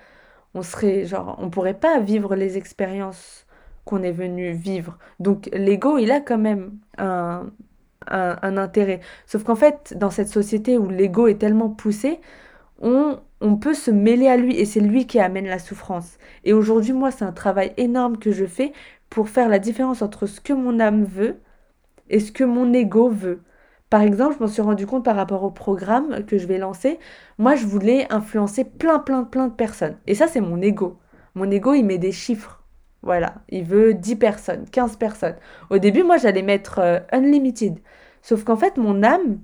on 0.54 0.62
serait 0.62 1.06
genre, 1.06 1.38
on 1.40 1.50
pourrait 1.50 1.74
pas 1.80 2.00
vivre 2.00 2.36
les 2.36 2.58
expériences 2.58 3.46
qu'on 3.86 4.04
est 4.04 4.12
venu 4.12 4.52
vivre. 4.52 4.98
Donc 5.20 5.50
l'ego, 5.54 5.98
il 5.98 6.12
a 6.12 6.22
quand 6.22 6.38
même 6.38 6.72
un, 6.98 7.48
un, 8.08 8.58
intérêt. 8.58 9.00
Sauf 9.26 9.44
qu'en 9.44 9.56
fait, 9.56 9.96
dans 9.98 10.10
cette 10.10 10.28
société 10.30 10.78
où 10.78 10.90
l'ego 10.90 11.28
est 11.28 11.40
tellement 11.40 11.70
poussé, 11.70 12.20
on, 12.82 13.20
on 13.42 13.56
peut 13.58 13.74
se 13.74 13.92
mêler 13.92 14.28
à 14.28 14.38
lui 14.38 14.56
et 14.58 14.66
c'est 14.66 14.80
lui 14.80 15.08
qui 15.08 15.20
amène 15.20 15.48
la 15.48 15.60
souffrance. 15.60 16.18
Et 16.44 16.54
aujourd'hui, 16.54 16.94
moi, 16.94 17.12
c'est 17.12 17.26
un 17.26 17.32
travail 17.32 17.74
énorme 17.78 18.18
que 18.18 18.32
je 18.32 18.46
fais 18.46 18.74
pour 19.10 19.30
faire 19.30 19.50
la 19.50 19.60
différence 19.60 20.02
entre 20.02 20.28
ce 20.28 20.40
que 20.42 20.54
mon 20.54 20.80
âme 20.80 21.04
veut 21.04 21.40
et 22.10 22.20
ce 22.20 22.32
que 22.32 22.44
mon 22.44 22.74
ego 22.74 23.10
veut. 23.10 23.42
Par 23.90 24.02
exemple, 24.02 24.36
je 24.38 24.44
m'en 24.44 24.48
suis 24.48 24.62
rendu 24.62 24.86
compte 24.86 25.04
par 25.04 25.16
rapport 25.16 25.44
au 25.44 25.50
programme 25.50 26.24
que 26.26 26.38
je 26.38 26.46
vais 26.46 26.60
lancer. 26.60 27.00
Moi, 27.38 27.56
je 27.56 27.66
voulais 27.66 28.06
influencer 28.12 28.64
plein, 28.64 29.00
plein, 29.00 29.24
plein 29.24 29.48
de 29.48 29.54
personnes. 29.54 29.98
Et 30.06 30.14
ça, 30.14 30.28
c'est 30.28 30.42
mon 30.42 30.62
ego. 30.62 31.00
Mon 31.34 31.50
ego, 31.50 31.74
il 31.74 31.84
met 31.84 31.98
des 31.98 32.12
chiffres. 32.12 32.64
Voilà, 33.02 33.36
il 33.50 33.64
veut 33.64 33.94
10 33.94 34.18
personnes, 34.18 34.66
15 34.72 34.98
personnes. 34.98 35.36
Au 35.70 35.78
début, 35.78 36.04
moi, 36.04 36.18
j'allais 36.18 36.42
mettre 36.42 36.80
euh, 36.80 37.00
unlimited. 37.12 37.80
Sauf 38.22 38.44
qu'en 38.44 38.58
fait, 38.58 38.78
mon 38.78 39.04
âme, 39.04 39.40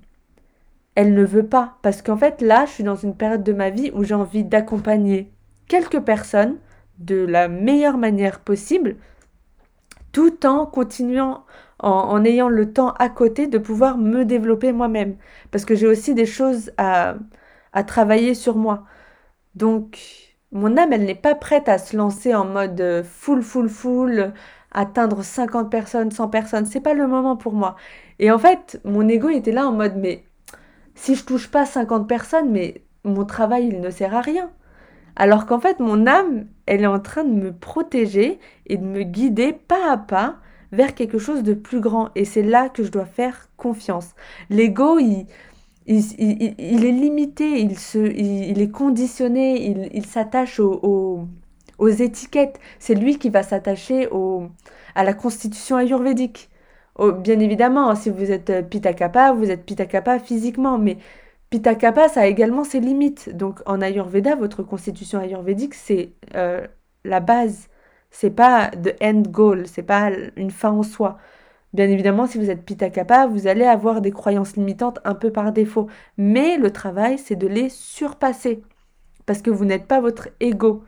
elle 0.96 1.14
ne 1.14 1.24
veut 1.24 1.48
pas. 1.48 1.78
Parce 1.82 2.02
qu'en 2.02 2.18
fait, 2.18 2.42
là, 2.42 2.66
je 2.66 2.72
suis 2.72 2.84
dans 2.84 2.96
une 2.96 3.16
période 3.16 3.44
de 3.44 3.54
ma 3.54 3.70
vie 3.70 3.92
où 3.94 4.04
j'ai 4.04 4.14
envie 4.14 4.44
d'accompagner 4.44 5.32
quelques 5.68 6.02
personnes 6.02 6.58
de 7.00 7.16
la 7.26 7.48
meilleure 7.48 7.98
manière 7.98 8.40
possible, 8.40 8.98
tout 10.12 10.46
en 10.46 10.66
continuant 10.66 11.46
en, 11.86 12.26
ayant 12.26 12.50
le 12.50 12.74
temps 12.74 12.92
à 12.94 13.10
côté 13.10 13.48
de 13.48 13.58
pouvoir 13.58 13.98
me 13.98 14.26
développer 14.26 14.72
moi-même. 14.72 15.18
Parce 15.52 15.66
que 15.66 15.76
j'ai 15.76 15.88
aussi 15.88 16.16
des 16.16 16.26
choses 16.26 16.72
à, 16.78 17.16
à 17.74 17.84
travailler 17.84 18.34
sur 18.34 18.56
moi. 18.58 18.86
Donc, 19.56 20.00
mon 20.52 20.78
âme, 20.78 20.94
elle 20.94 21.06
n'est 21.06 21.16
pas 21.16 21.36
prête 21.36 21.70
à 21.70 21.78
se 21.78 21.96
lancer 21.98 22.34
en 22.36 22.46
mode 22.46 23.04
full, 23.06 23.42
full, 23.44 23.70
full, 23.70 24.34
atteindre 24.72 25.24
50 25.24 25.72
personnes, 25.72 26.12
100 26.12 26.30
personnes, 26.30 26.66
c'est 26.66 26.82
pas 26.82 26.94
le 26.94 27.08
moment 27.08 27.38
pour 27.38 27.54
moi. 27.54 27.76
Et 28.20 28.32
en 28.32 28.38
fait, 28.40 28.80
mon 28.86 29.08
ego 29.08 29.30
était 29.30 29.52
là 29.52 29.68
en 29.68 29.72
mode 29.72 29.96
mais 29.98 30.26
si 30.96 31.16
je 31.16 31.26
touche 31.26 31.50
pas 31.52 31.66
50 31.66 32.08
personnes, 32.08 32.52
mais 32.52 32.84
mon 33.04 33.26
travail 33.26 33.68
il 33.68 33.82
ne 33.82 33.90
sert 33.90 34.16
à 34.16 34.22
rien. 34.22 34.52
Alors 35.16 35.46
qu'en 35.46 35.60
fait, 35.60 35.80
mon 35.80 36.08
âme, 36.08 36.48
elle 36.66 36.84
est 36.84 36.88
en 36.88 37.00
train 37.00 37.24
de 37.24 37.32
me 37.34 37.54
protéger 37.54 38.40
et 38.68 38.78
de 38.78 38.84
me 38.86 39.04
guider 39.04 39.54
pas 39.54 39.92
à 39.92 39.98
pas 39.98 40.38
vers 40.76 40.94
quelque 40.96 41.18
chose 41.18 41.44
de 41.44 41.54
plus 41.54 41.80
grand. 41.80 42.10
Et 42.16 42.26
c'est 42.26 42.44
là 42.44 42.70
que 42.70 42.84
je 42.84 42.92
dois 42.92 43.06
faire 43.06 43.50
confiance. 43.58 44.14
L'ego, 44.50 45.00
il, 45.00 45.26
il, 45.88 46.86
est 46.86 46.92
limité, 46.92 47.60
il, 47.62 47.78
se, 47.78 47.98
il, 47.98 48.62
est 48.62 48.72
conditionné, 48.72 49.90
il, 49.94 50.06
s'attache 50.06 50.60
aux, 50.60 51.28
aux, 51.78 51.90
étiquettes. 51.90 52.60
C'est 52.80 52.96
lui 52.96 53.18
qui 53.18 53.30
va 53.30 53.44
s'attacher 53.44 54.08
à 54.96 55.04
la 55.04 55.14
constitution 55.14 55.78
ayurvédique. 55.78 56.50
bien 57.20 57.40
évidemment, 57.40 57.96
si 57.96 58.10
vous 58.10 58.32
êtes 58.32 58.50
euh, 58.50 58.62
Pitakapa, 58.62 59.34
vous 59.34 59.52
êtes 59.52 59.66
Pitakapa 59.66 60.20
physiquement, 60.20 60.78
mais 60.78 60.98
Pitakapa, 61.50 62.10
ça 62.10 62.22
a 62.22 62.26
également 62.28 62.64
ses 62.64 62.80
limites. 62.80 63.36
Donc 63.36 63.62
en 63.66 63.82
Ayurveda, 63.82 64.36
votre 64.36 64.64
constitution 64.64 65.20
ayurvédique, 65.20 65.74
c'est 65.76 66.14
euh, 66.36 66.66
la 67.04 67.20
base. 67.20 67.68
C'est 68.12 68.32
pas 68.32 68.70
the 68.72 68.96
end 69.04 69.24
goal, 69.30 69.68
c'est 69.68 69.84
pas 69.84 70.10
une 70.36 70.52
fin 70.52 70.72
en 70.72 70.84
soi. 70.84 71.18
Bien 71.74 71.90
évidemment, 71.90 72.26
si 72.28 72.38
vous 72.40 72.50
êtes 72.50 72.64
Pitta 72.66 72.90
Kappa, 72.90 73.28
vous 73.28 73.48
allez 73.48 73.66
avoir 73.66 74.02
des 74.02 74.12
croyances 74.12 74.56
limitantes 74.56 75.00
un 75.04 75.16
peu 75.16 75.32
par 75.32 75.52
défaut. 75.52 75.88
Mais 76.18 76.58
le 76.58 76.72
travail, 76.72 77.18
c'est 77.18 77.36
de 77.36 77.48
les 77.48 77.70
surpasser. 77.70 78.64
Parce 79.26 79.42
que 79.42 79.50
vous 79.52 79.66
n'êtes 79.66 79.88
pas 79.88 80.00
votre 80.02 80.30
ego. 80.40 80.84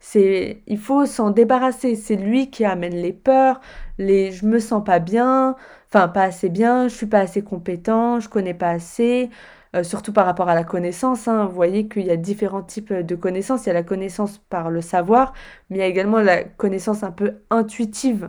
C'est, 0.00 0.62
il 0.66 0.78
faut 0.78 1.06
s'en 1.06 1.30
débarrasser. 1.30 1.94
C'est 1.94 2.16
lui 2.16 2.50
qui 2.50 2.64
amène 2.64 2.96
les 2.96 3.12
peurs, 3.12 3.60
les 3.98 4.32
je 4.32 4.46
me 4.46 4.58
sens 4.58 4.82
pas 4.84 4.98
bien, 4.98 5.56
enfin 5.88 6.08
pas 6.08 6.24
assez 6.24 6.48
bien, 6.48 6.88
je 6.88 6.94
suis 6.96 7.06
pas 7.06 7.20
assez 7.20 7.42
compétent, 7.42 8.18
je 8.20 8.28
connais 8.28 8.54
pas 8.54 8.70
assez. 8.70 9.30
Euh, 9.74 9.82
surtout 9.82 10.12
par 10.12 10.26
rapport 10.26 10.48
à 10.50 10.54
la 10.54 10.64
connaissance. 10.64 11.28
Hein. 11.28 11.46
Vous 11.46 11.54
voyez 11.54 11.88
qu'il 11.88 12.04
y 12.06 12.10
a 12.10 12.16
différents 12.16 12.62
types 12.62 12.92
de 12.92 13.14
connaissances. 13.14 13.64
Il 13.64 13.68
y 13.68 13.70
a 13.70 13.74
la 13.74 13.82
connaissance 13.82 14.38
par 14.38 14.70
le 14.70 14.82
savoir, 14.82 15.32
mais 15.70 15.78
il 15.78 15.80
y 15.80 15.82
a 15.82 15.86
également 15.86 16.20
la 16.20 16.44
connaissance 16.44 17.02
un 17.02 17.10
peu 17.10 17.38
intuitive. 17.50 18.28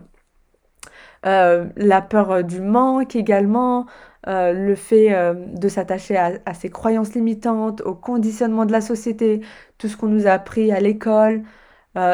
Euh, 1.25 1.69
la 1.77 2.01
peur 2.01 2.31
euh, 2.31 2.41
du 2.43 2.61
manque 2.61 3.15
également, 3.15 3.85
le 4.25 4.75
fait 4.75 5.09
de 5.35 5.67
s'attacher 5.67 6.15
à, 6.17 6.53
ses 6.53 6.69
croyances 6.69 7.13
limitantes, 7.13 7.81
au 7.81 7.93
conditionnement 7.93 8.65
de 8.65 8.71
la 8.71 8.79
société, 8.81 9.41
tout 9.77 9.89
ce 9.89 9.97
qu'on 9.97 10.07
nous 10.07 10.27
a 10.27 10.31
appris 10.31 10.71
à 10.71 10.79
l'école. 10.79 11.43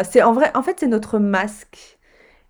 c'est 0.04 0.24
en 0.24 0.34
vrai, 0.34 0.52
en 0.56 0.64
fait, 0.64 0.80
c'est 0.80 0.88
notre 0.88 1.20
masque 1.20 1.99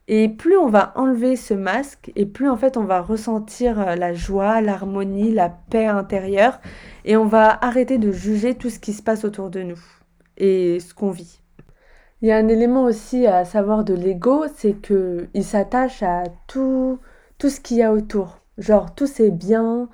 et 0.10 0.28
plus 0.28 0.58
on 0.58 0.68
va 0.68 0.92
enlever 0.96 1.36
ce 1.36 1.54
masque, 1.54 2.12
et 2.16 2.26
plus 2.26 2.50
en 2.50 2.58
fait 2.58 2.78
on 2.78 2.84
va 2.84 3.00
ressentir 3.00 3.80
euh, 3.80 3.96
la 3.96 4.14
joie, 4.14 4.60
l'harmonie, 4.60 5.32
la 5.32 5.50
paix 5.50 5.86
intérieure, 5.86 6.60
et 7.06 7.16
on 7.16 7.26
va 7.26 7.64
arrêter 7.64 8.00
de 8.00 8.12
juger 8.12 8.56
tout 8.56 8.72
ce 8.72 8.80
qui 8.80 8.94
se 8.94 9.04
passe 9.04 9.24
autour 9.24 9.52
de 9.52 9.62
nous 9.62 9.80
et 10.38 10.80
ce 10.80 10.96
qu'on 10.96 11.12
vit. 11.12 11.42
Il 12.22 12.28
y 12.28 12.32
a 12.32 12.38
un 12.38 12.48
élément 12.48 12.86
aussi 12.86 13.28
à 13.28 13.46
savoir 13.46 13.84
de 13.84 13.94
l'ego, 13.94 14.46
c'est 14.56 14.74
que 14.74 15.28
il 15.36 15.44
s'attache 15.44 16.02
à 16.02 16.24
tout, 16.48 17.00
tout 17.38 17.50
ce 17.50 17.62
qu'il 17.62 17.78
y 17.78 17.84
a 17.84 17.94
autour, 17.94 18.40
genre 18.58 18.96
tous 18.96 19.08
ses 19.08 19.30
biens, 19.30 19.90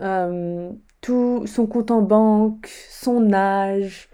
euh, 0.00 0.70
tout 1.00 1.42
son 1.46 1.66
compte 1.66 1.90
en 1.90 2.02
banque, 2.02 2.70
son 2.88 3.32
âge, 3.32 4.10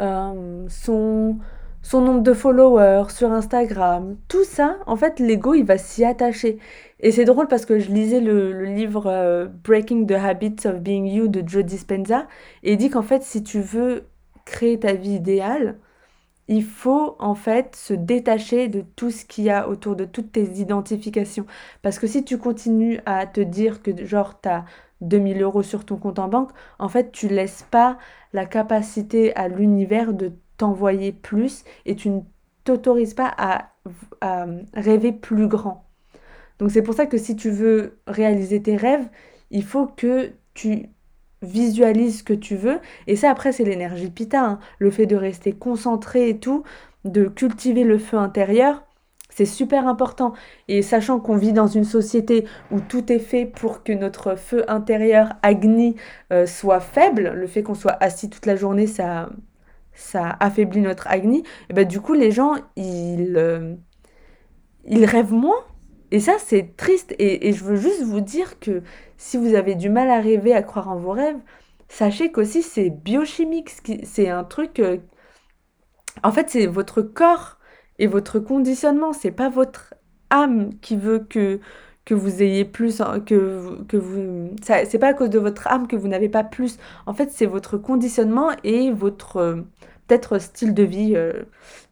euh, 0.00 0.64
son 0.68 1.38
son 1.82 2.00
nombre 2.00 2.22
de 2.22 2.32
followers 2.32 3.10
sur 3.10 3.32
Instagram, 3.32 4.16
tout 4.28 4.44
ça, 4.44 4.78
en 4.86 4.96
fait, 4.96 5.18
l'ego, 5.18 5.54
il 5.54 5.64
va 5.64 5.78
s'y 5.78 6.04
attacher. 6.04 6.58
Et 7.00 7.10
c'est 7.10 7.24
drôle 7.24 7.48
parce 7.48 7.66
que 7.66 7.78
je 7.78 7.90
lisais 7.90 8.20
le, 8.20 8.64
livre 8.64 9.06
euh, 9.06 9.46
Breaking 9.64 10.06
the 10.06 10.12
Habits 10.12 10.66
of 10.66 10.80
Being 10.80 11.06
You 11.06 11.28
de 11.28 11.42
Joe 11.46 11.64
Dispenza, 11.64 12.26
et 12.62 12.72
il 12.72 12.78
dit 12.78 12.90
qu'en 12.90 13.02
fait, 13.02 13.22
si 13.22 13.42
tu 13.42 13.60
veux 13.60 14.04
créer 14.44 14.78
ta 14.78 14.94
vie 14.94 15.14
idéale, 15.14 15.78
il 16.48 16.64
faut 16.64 17.16
en 17.18 17.34
fait 17.34 17.76
se 17.76 17.94
détacher 17.94 18.68
de 18.68 18.82
tout 18.96 19.10
ce 19.10 19.24
qu'il 19.24 19.44
y 19.44 19.50
a 19.50 19.68
autour 19.68 19.96
de 19.96 20.04
toutes 20.04 20.32
tes 20.32 20.44
identifications. 20.44 21.46
Parce 21.82 21.98
que 21.98 22.06
si 22.06 22.24
tu 22.24 22.38
continues 22.38 23.00
à 23.06 23.26
te 23.26 23.40
dire 23.40 23.82
que 23.82 24.04
genre 24.04 24.40
tu 24.40 24.48
as 24.48 24.64
2000 25.02 25.42
euros 25.42 25.62
sur 25.62 25.84
ton 25.84 25.96
compte 25.96 26.18
en 26.18 26.28
banque, 26.28 26.50
en 26.78 26.88
fait 26.88 27.12
tu 27.12 27.28
laisses 27.28 27.64
pas 27.70 27.98
la 28.32 28.46
capacité 28.46 29.34
à 29.36 29.48
l'univers 29.48 30.12
de 30.12 30.32
t'envoyer 30.56 31.12
plus 31.12 31.64
et 31.86 31.96
tu 31.96 32.10
ne 32.10 32.20
t'autorises 32.64 33.14
pas 33.14 33.32
à, 33.36 33.68
rêver 34.74 35.10
plus 35.10 35.48
grand. 35.48 35.88
Donc 36.60 36.70
c'est 36.70 36.82
pour 36.82 36.94
ça 36.94 37.06
que 37.06 37.18
si 37.18 37.34
tu 37.34 37.50
veux 37.50 37.98
réaliser 38.06 38.62
tes 38.62 38.76
rêves, 38.76 39.08
il 39.50 39.64
faut 39.64 39.86
que 39.86 40.30
tu 40.54 40.88
visualises 41.42 42.18
ce 42.18 42.22
que 42.22 42.32
tu 42.32 42.54
veux. 42.54 42.78
Et 43.08 43.16
ça 43.16 43.30
après 43.30 43.50
c'est 43.50 43.64
l'énergie 43.64 44.10
pita, 44.10 44.44
hein. 44.44 44.58
le 44.78 44.92
fait 44.92 45.06
de 45.06 45.16
rester 45.16 45.52
concentré 45.52 46.28
et 46.28 46.38
tout, 46.38 46.62
de 47.04 47.24
cultiver 47.24 47.82
le 47.82 47.98
feu 47.98 48.18
intérieur. 48.18 48.84
C'est 49.34 49.46
super 49.46 49.88
important. 49.88 50.34
Et 50.68 50.82
sachant 50.82 51.18
qu'on 51.18 51.36
vit 51.36 51.54
dans 51.54 51.66
une 51.66 51.84
société 51.84 52.44
où 52.70 52.80
tout 52.80 53.10
est 53.10 53.18
fait 53.18 53.46
pour 53.46 53.82
que 53.82 53.92
notre 53.92 54.36
feu 54.36 54.62
intérieur 54.70 55.32
Agni 55.42 55.96
euh, 56.32 56.46
soit 56.46 56.80
faible, 56.80 57.32
le 57.34 57.46
fait 57.46 57.62
qu'on 57.62 57.74
soit 57.74 57.96
assis 58.00 58.28
toute 58.28 58.44
la 58.44 58.56
journée, 58.56 58.86
ça, 58.86 59.30
ça 59.94 60.36
affaiblit 60.40 60.80
notre 60.80 61.08
Agni, 61.08 61.44
et 61.70 61.72
ben 61.72 61.86
du 61.86 62.00
coup 62.00 62.14
les 62.14 62.30
gens 62.30 62.54
ils, 62.76 63.36
euh, 63.36 63.74
ils 64.84 65.04
rêvent 65.04 65.32
moins. 65.32 65.64
Et 66.10 66.20
ça 66.20 66.34
c'est 66.38 66.76
triste. 66.76 67.14
Et, 67.18 67.52
je 67.52 67.64
veux 67.64 67.76
juste 67.76 68.02
vous 68.02 68.20
dire 68.20 68.58
que 68.60 68.82
si 69.16 69.36
vous 69.38 69.54
avez 69.54 69.74
du 69.74 69.88
mal 69.88 70.10
à 70.10 70.20
rêver, 70.20 70.54
à 70.54 70.62
croire 70.62 70.88
en 70.90 70.96
vos 70.96 71.12
rêves, 71.12 71.38
sachez 71.88 72.30
qu'aussi 72.32 72.62
c'est 72.62 72.90
biochimique. 72.90 73.70
C'est 74.04 74.28
un 74.28 74.44
truc. 74.44 74.78
Euh, 74.80 74.98
en 76.22 76.32
fait 76.32 76.50
c'est 76.50 76.66
votre 76.66 77.02
corps 77.02 77.58
et 77.98 78.06
votre 78.06 78.38
conditionnement. 78.40 79.12
C'est 79.12 79.30
pas 79.30 79.48
votre 79.48 79.94
âme 80.30 80.70
qui 80.80 80.96
veut 80.96 81.20
que 81.20 81.60
que 82.04 82.14
vous 82.14 82.42
ayez 82.42 82.64
plus 82.64 83.00
que 83.26 83.82
que 83.84 83.96
vous 83.96 84.50
c'est 84.62 84.98
pas 84.98 85.08
à 85.08 85.14
cause 85.14 85.30
de 85.30 85.38
votre 85.38 85.68
âme 85.68 85.86
que 85.86 85.94
vous 85.94 86.08
n'avez 86.08 86.28
pas 86.28 86.42
plus 86.42 86.78
en 87.06 87.14
fait 87.14 87.30
c'est 87.30 87.46
votre 87.46 87.78
conditionnement 87.78 88.50
et 88.64 88.90
votre 88.90 89.36
euh, 89.36 89.62
peut-être 90.06 90.38
style 90.38 90.74
de 90.74 90.82
vie. 90.82 91.12
Euh, 91.16 91.32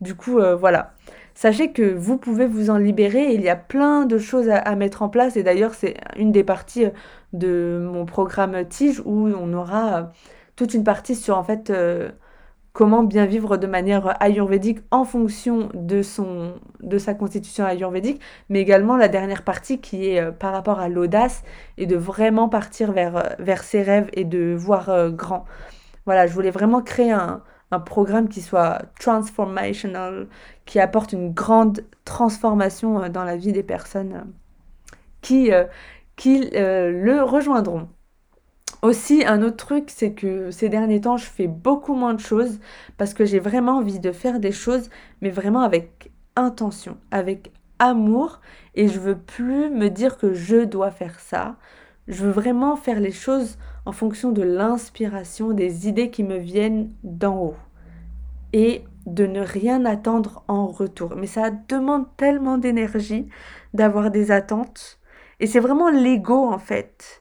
du 0.00 0.14
coup, 0.14 0.38
euh, 0.38 0.56
voilà. 0.56 0.92
Sachez 1.34 1.72
que 1.72 1.82
vous 1.82 2.18
pouvez 2.18 2.46
vous 2.46 2.70
en 2.70 2.76
libérer. 2.76 3.32
il 3.32 3.40
y 3.40 3.48
a 3.48 3.56
plein 3.56 4.04
de 4.04 4.18
choses 4.18 4.48
à, 4.50 4.76
mettre 4.76 5.02
en 5.02 5.08
place. 5.08 5.36
Et 5.36 5.42
d'ailleurs, 5.42 5.74
c'est 5.74 5.96
une 6.16 6.32
des 6.32 6.44
parties 6.44 6.86
de 7.32 7.88
mon 7.90 8.04
programme 8.04 8.66
Tige 8.68 9.00
où 9.06 9.28
on 9.28 9.52
aura 9.54 10.12
toute 10.56 10.74
une 10.74 10.84
partie 10.84 11.14
sur 11.14 11.38
en 11.38 11.44
fait 11.44 11.72
comment 12.80 13.02
bien 13.02 13.26
vivre 13.26 13.58
de 13.58 13.66
manière 13.66 14.16
ayurvédique 14.22 14.78
en 14.90 15.04
fonction 15.04 15.68
de, 15.75 16.00
son, 16.00 16.54
de 16.80 16.96
sa 16.96 17.12
constitution 17.12 17.66
ayurvédique, 17.66 18.22
mais 18.49 18.60
également 18.60 18.96
la 18.96 19.08
dernière 19.08 19.44
partie 19.44 19.82
qui 19.82 20.08
est 20.08 20.32
par 20.32 20.52
rapport 20.52 20.80
à 20.80 20.88
l'audace 20.88 21.42
et 21.76 21.84
de 21.84 21.96
vraiment 21.96 22.49
partir 22.49 22.92
vers, 22.92 23.37
vers 23.38 23.64
ses 23.64 23.82
rêves 23.82 24.08
et 24.14 24.25
de 24.25 24.54
voir 24.56 25.10
grand. 25.10 25.44
Voilà, 26.06 26.26
je 26.26 26.32
voulais 26.32 26.50
vraiment 26.50 26.80
créer 26.80 27.12
un, 27.12 27.42
un 27.70 27.80
programme 27.80 28.28
qui 28.28 28.42
soit 28.42 28.82
transformational, 28.99 30.28
qui 30.66 30.80
apporte 30.80 31.12
une 31.12 31.32
grande 31.32 31.84
transformation 32.04 33.02
euh, 33.02 33.08
dans 33.08 33.25
la 33.25 33.37
vie 33.37 33.52
des 33.52 33.62
personnes 33.62 34.14
euh, 34.14 34.25
qui, 35.20 35.52
euh, 35.52 35.64
qui 36.16 36.50
le 36.52 37.22
rejoindront. 37.22 37.88
Aussi, 38.82 39.25
un 39.26 39.42
autre 39.42 39.56
truc, 39.56 39.90
c'est 39.90 40.12
que 40.12 40.50
ces 40.50 40.70
derniers 40.70 41.02
temps, 41.02 41.18
je 41.18 41.26
fais 41.26 41.46
beaucoup 41.46 41.94
moins 41.94 42.14
de 42.14 42.20
choses 42.20 42.60
parce 42.96 43.12
que 43.12 43.26
j'ai 43.26 43.38
vraiment 43.38 43.78
envie 43.78 44.00
de 44.00 44.12
faire 44.12 44.40
des 44.40 44.52
choses, 44.52 44.88
mais 45.20 45.30
vraiment 45.30 45.60
avec 45.60 46.10
intention, 46.34 46.96
avec 47.10 47.52
amour, 47.78 48.40
et 48.75 48.88
je 48.88 48.99
veux 48.99 49.18
plus 49.18 49.70
me 49.70 49.88
dire 49.88 50.16
que 50.16 50.32
je 50.32 50.64
dois 50.64 50.90
faire 50.90 51.20
ça. 51.20 51.56
Je 52.08 52.25
veux 52.25 52.30
vraiment 52.30 52.76
faire 52.76 53.00
les 53.00 53.12
choses 53.12 53.58
en 53.84 53.92
fonction 53.92 54.32
de 54.32 54.42
l'inspiration, 54.42 55.52
des 55.52 55.88
idées 55.88 56.10
qui 56.10 56.25
me 56.25 56.38
viennent 56.38 56.90
d'en 57.04 57.37
haut. 57.37 57.56
Et 58.52 58.84
de 59.06 59.26
ne 59.26 59.40
rien 59.40 59.84
attendre 59.84 60.42
en 60.49 60.66
retour. 60.66 61.14
Mais 61.16 61.26
ça 61.26 61.50
demande 61.50 62.06
tellement 62.16 62.58
d'énergie 62.58 63.28
d'avoir 63.75 64.10
des 64.10 64.30
attentes. 64.30 64.99
Et 65.38 65.46
c'est 65.46 65.60
vraiment 65.60 65.90
l'ego 65.90 66.49
en 66.49 66.58
fait. 66.58 67.19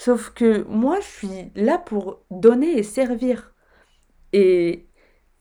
Sauf 0.00 0.30
que 0.30 0.64
moi, 0.64 0.98
je 1.00 1.06
suis 1.06 1.52
là 1.54 1.76
pour 1.76 2.22
donner 2.30 2.78
et 2.78 2.82
servir. 2.82 3.52
Et, 4.32 4.86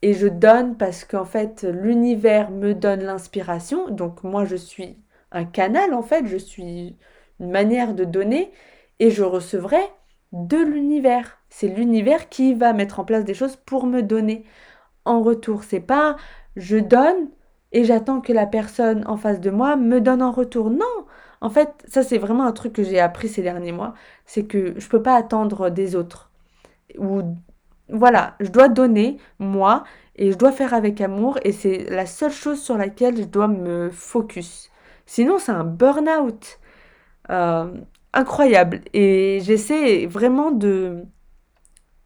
et 0.02 0.14
je 0.14 0.28
donne 0.28 0.76
parce 0.76 1.06
qu'en 1.06 1.24
fait, 1.24 1.64
l'univers 1.64 2.52
me 2.52 2.74
donne 2.74 3.04
l'inspiration. 3.04 3.90
Donc 3.90 4.22
moi, 4.26 4.44
je 4.44 4.58
suis 4.58 4.98
un 5.32 5.46
canal 5.46 5.94
en 5.94 6.02
fait. 6.02 6.26
Je 6.28 6.36
suis 6.36 6.98
une 7.40 7.52
manière 7.52 7.94
de 7.96 8.04
donner. 8.04 8.52
Et 9.00 9.12
je 9.12 9.24
recevrai 9.24 9.80
de 10.34 10.58
l'univers. 10.58 11.38
C'est 11.50 11.70
l'univers 11.70 12.28
qui 12.28 12.54
va 12.54 12.74
mettre 12.74 13.00
en 13.00 13.06
place 13.06 13.24
des 13.24 13.34
choses 13.34 13.56
pour 13.56 13.86
me 13.86 14.02
donner 14.04 14.44
en 15.06 15.22
retour. 15.22 15.64
C'est 15.64 15.80
pas 15.80 16.18
je 16.58 16.76
donne 16.76 17.30
et 17.72 17.86
j'attends 17.86 18.20
que 18.20 18.34
la 18.34 18.46
personne 18.46 19.08
en 19.08 19.16
face 19.16 19.40
de 19.40 19.52
moi 19.52 19.78
me 19.78 20.02
donne 20.02 20.22
en 20.22 20.32
retour. 20.32 20.70
Non, 20.70 21.06
en 21.42 21.50
fait, 21.50 21.70
ça 21.88 22.04
c'est 22.04 22.18
vraiment 22.18 22.46
un 22.46 22.52
truc 22.52 22.74
que 22.74 22.84
j'ai 22.84 23.00
appris 23.00 23.30
ces 23.30 23.42
derniers 23.42 23.72
mois, 23.72 23.94
c'est 24.26 24.44
que 24.46 24.80
je 24.80 24.90
peux 24.90 25.02
pas 25.02 25.16
attendre 25.16 25.70
des 25.70 25.96
autres. 25.96 26.32
Ou 26.98 27.22
voilà, 27.90 28.36
je 28.40 28.50
dois 28.50 28.70
donner 28.70 29.18
moi 29.40 29.84
et 30.16 30.32
je 30.32 30.38
dois 30.38 30.52
faire 30.52 30.74
avec 30.74 31.02
amour 31.02 31.40
et 31.44 31.52
c'est 31.52 31.90
la 31.90 32.06
seule 32.06 32.32
chose 32.32 32.62
sur 32.62 32.78
laquelle 32.78 33.18
je 33.18 33.24
dois 33.24 33.48
me 33.48 33.90
focus. 33.90 34.70
Sinon, 35.06 35.40
c'est 35.40 35.52
un 35.52 35.64
burn-out 35.64 36.60
euh, 37.32 37.72
incroyable 38.14 38.82
et 38.94 39.40
j'essaie 39.44 40.06
vraiment 40.08 40.52
de 40.52 41.04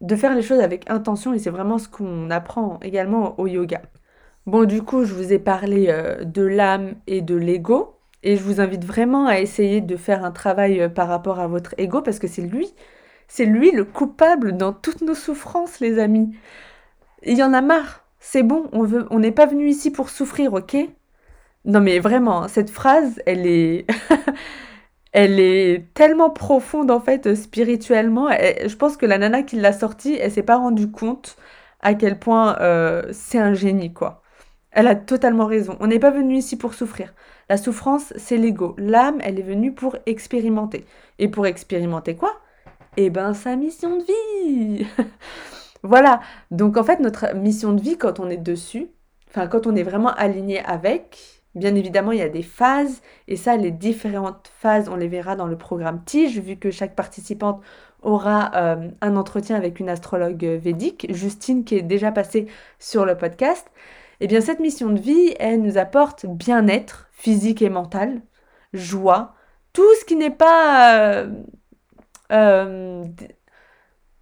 de 0.01 0.15
faire 0.15 0.35
les 0.35 0.41
choses 0.41 0.59
avec 0.59 0.89
intention 0.89 1.33
et 1.33 1.39
c'est 1.39 1.49
vraiment 1.49 1.77
ce 1.77 1.87
qu'on 1.87 2.29
apprend 2.29 2.79
également 2.81 3.39
au 3.39 3.47
yoga. 3.47 3.81
Bon, 4.45 4.65
du 4.65 4.81
coup, 4.83 5.05
je 5.05 5.13
vous 5.13 5.31
ai 5.33 5.39
parlé 5.39 5.87
euh, 5.89 6.23
de 6.25 6.41
l'âme 6.43 6.95
et 7.07 7.21
de 7.21 7.35
l'ego. 7.35 7.92
Et 8.23 8.37
je 8.37 8.43
vous 8.43 8.61
invite 8.61 8.85
vraiment 8.85 9.27
à 9.27 9.39
essayer 9.39 9.81
de 9.81 9.97
faire 9.97 10.23
un 10.25 10.31
travail 10.31 10.81
euh, 10.81 10.89
par 10.89 11.07
rapport 11.09 11.39
à 11.39 11.47
votre 11.47 11.75
ego 11.77 12.01
parce 12.01 12.19
que 12.19 12.27
c'est 12.27 12.41
lui, 12.41 12.73
c'est 13.27 13.45
lui 13.45 13.71
le 13.71 13.85
coupable 13.85 14.57
dans 14.57 14.73
toutes 14.73 15.01
nos 15.01 15.15
souffrances, 15.15 15.79
les 15.79 15.99
amis. 15.99 16.35
Il 17.23 17.37
y 17.37 17.43
en 17.43 17.53
a 17.53 17.61
marre. 17.61 18.05
C'est 18.19 18.43
bon, 18.43 18.69
on 18.73 18.83
veut, 18.83 19.07
on 19.11 19.19
n'est 19.19 19.31
pas 19.31 19.45
venu 19.47 19.67
ici 19.69 19.91
pour 19.91 20.09
souffrir, 20.09 20.53
ok? 20.53 20.77
Non 21.65 21.81
mais 21.81 21.99
vraiment, 21.99 22.47
cette 22.47 22.69
phrase, 22.69 23.21
elle 23.25 23.47
est, 23.47 23.85
elle 25.13 25.39
est 25.39 25.93
tellement 25.93 26.29
profonde 26.31 26.91
en 26.91 26.99
fait 27.01 27.35
spirituellement. 27.35 28.29
je 28.31 28.75
pense 28.75 28.97
que 28.97 29.05
la 29.05 29.17
nana 29.17 29.43
qui 29.43 29.57
l'a 29.57 29.73
sortie, 29.73 30.15
elle 30.19 30.31
s'est 30.31 30.43
pas 30.43 30.57
rendue 30.57 30.91
compte 30.91 31.37
à 31.81 31.93
quel 31.95 32.19
point 32.19 32.57
euh, 32.61 33.03
c'est 33.13 33.39
un 33.39 33.53
génie 33.53 33.93
quoi. 33.93 34.22
Elle 34.73 34.87
a 34.87 34.95
totalement 34.95 35.45
raison. 35.45 35.77
On 35.79 35.87
n'est 35.87 35.99
pas 35.99 36.09
venu 36.09 36.35
ici 36.35 36.57
pour 36.57 36.73
souffrir. 36.73 37.13
La 37.47 37.57
souffrance, 37.57 38.11
c'est 38.17 38.37
l'ego. 38.37 38.75
L'âme, 38.77 39.19
elle 39.21 39.39
est 39.39 39.43
venue 39.43 39.73
pour 39.73 39.95
expérimenter. 40.07 40.85
Et 41.19 41.27
pour 41.27 41.45
expérimenter 41.45 42.15
quoi? 42.15 42.33
Eh 42.97 43.09
ben, 43.09 43.33
sa 43.33 43.55
mission 43.55 43.97
de 43.97 44.03
vie 44.03 44.87
Voilà. 45.83 46.21
Donc, 46.49 46.77
en 46.77 46.83
fait, 46.83 46.99
notre 46.99 47.35
mission 47.35 47.73
de 47.73 47.81
vie, 47.81 47.97
quand 47.97 48.19
on 48.19 48.29
est 48.29 48.37
dessus, 48.37 48.87
enfin, 49.29 49.47
quand 49.47 49.67
on 49.67 49.75
est 49.75 49.83
vraiment 49.83 50.13
aligné 50.13 50.63
avec, 50.63 51.43
bien 51.53 51.75
évidemment, 51.75 52.11
il 52.11 52.19
y 52.19 52.23
a 52.23 52.29
des 52.29 52.43
phases. 52.43 53.01
Et 53.27 53.35
ça, 53.35 53.55
les 53.57 53.71
différentes 53.71 54.49
phases, 54.59 54.89
on 54.89 54.95
les 54.95 55.07
verra 55.07 55.35
dans 55.35 55.47
le 55.47 55.57
programme 55.57 56.03
Tige, 56.03 56.39
vu 56.39 56.55
que 56.55 56.71
chaque 56.71 56.95
participante 56.95 57.61
aura 58.01 58.51
euh, 58.55 58.89
un 59.01 59.15
entretien 59.15 59.55
avec 59.55 59.79
une 59.79 59.89
astrologue 59.89 60.43
védique, 60.43 61.07
Justine, 61.13 61.63
qui 61.63 61.75
est 61.75 61.83
déjà 61.83 62.11
passée 62.11 62.47
sur 62.79 63.05
le 63.05 63.15
podcast. 63.17 63.69
Eh 64.19 64.27
bien, 64.27 64.41
cette 64.41 64.59
mission 64.59 64.89
de 64.89 64.99
vie, 64.99 65.33
elle 65.39 65.61
nous 65.61 65.77
apporte 65.77 66.25
bien-être 66.25 67.09
physique 67.11 67.61
et 67.61 67.69
mental, 67.69 68.21
joie, 68.73 69.35
tout 69.73 69.95
ce 69.99 70.05
qui 70.05 70.15
n'est 70.15 70.29
pas 70.29 70.97
euh, 70.97 71.43
euh, 72.31 73.03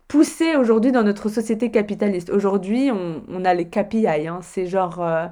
poussé 0.08 0.56
aujourd'hui 0.56 0.92
dans 0.92 1.04
notre 1.04 1.30
société 1.30 1.72
capitaliste. 1.72 2.30
Aujourd'hui, 2.30 2.92
on, 2.92 3.46
a 3.46 3.54
les 3.54 3.70
KPI, 3.70 4.28
hein, 4.28 4.40
c'est 4.42 4.66
genre 4.68 5.02
euh, 5.02 5.28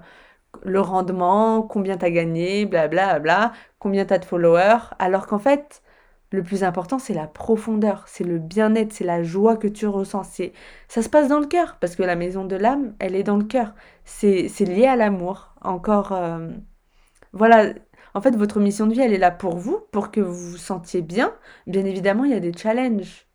le 0.64 0.82
rendement, 0.82 1.62
combien 1.64 1.98
tu 1.98 2.06
as 2.06 2.12
gagné, 2.12 2.66
blablabla, 2.66 3.20
bla, 3.20 3.50
bla, 3.50 3.54
combien 3.80 4.06
tu 4.06 4.14
as 4.14 4.20
de 4.20 4.26
followers, 4.26 4.80
alors 5.00 5.28
qu'en 5.28 5.40
fait, 5.40 5.82
le 6.32 6.44
plus 6.44 6.64
important, 6.64 7.00
c'est 7.00 7.14
la 7.14 7.28
profondeur, 7.28 8.04
c'est 8.08 8.24
le 8.24 8.38
bien-être, 8.38 8.94
c'est 8.94 9.04
la 9.04 9.24
joie 9.24 9.58
que 9.58 9.68
tu 9.68 9.88
ressens. 9.88 10.24
ça 10.88 11.02
se 11.02 11.10
passe 11.10 11.28
dans 11.28 11.40
le 11.40 11.48
cœur, 11.48 11.78
parce 11.80 11.96
que 11.96 12.04
la 12.04 12.16
maison 12.16 12.46
de 12.46 12.56
l'âme, 12.56 12.94
elle 13.00 13.16
est 13.16 13.24
dans 13.24 13.38
le 13.38 13.46
cœur. 13.46 13.74
C'est, 14.06 14.48
lié 14.60 14.86
à 14.86 14.96
l'amour. 14.96 15.56
Encore, 15.62 16.12
euh, 16.14 16.50
voilà. 17.34 17.74
En 18.14 18.22
fait, 18.22 18.36
votre 18.36 18.60
mission 18.60 18.88
de 18.88 18.94
vie, 18.94 19.02
elle 19.02 19.14
est 19.14 19.18
là 19.18 19.32
pour 19.32 19.58
vous, 19.58 19.80
pour 19.92 20.12
que 20.12 20.22
vous 20.22 20.52
vous 20.52 20.58
sentiez 20.58 21.02
bien. 21.02 21.34
Bien 21.68 21.86
évidemment, 21.86 22.26
il 22.26 22.32
y 22.32 22.36
a 22.36 22.40
des 22.40 22.54
challenges. 22.54 23.28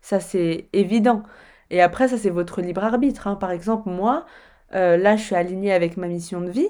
Ça, 0.00 0.20
c'est 0.20 0.68
évident. 0.72 1.22
Et 1.70 1.80
après, 1.82 2.08
ça, 2.08 2.18
c'est 2.18 2.30
votre 2.30 2.60
libre 2.60 2.84
arbitre. 2.84 3.26
Hein. 3.28 3.36
Par 3.36 3.50
exemple, 3.52 3.88
moi, 3.90 4.26
euh, 4.74 4.96
là, 4.96 5.16
je 5.16 5.22
suis 5.24 5.34
alignée 5.34 5.72
avec 5.72 5.96
ma 5.96 6.08
mission 6.08 6.40
de 6.40 6.50
vie. 6.50 6.68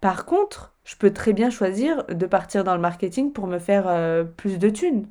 Par 0.00 0.26
contre, 0.26 0.71
je 0.84 0.96
peux 0.96 1.12
très 1.12 1.32
bien 1.32 1.50
choisir 1.50 2.04
de 2.06 2.26
partir 2.26 2.64
dans 2.64 2.74
le 2.74 2.80
marketing 2.80 3.32
pour 3.32 3.46
me 3.46 3.58
faire 3.58 3.84
euh, 3.88 4.24
plus 4.24 4.58
de 4.58 4.68
thunes. 4.68 5.06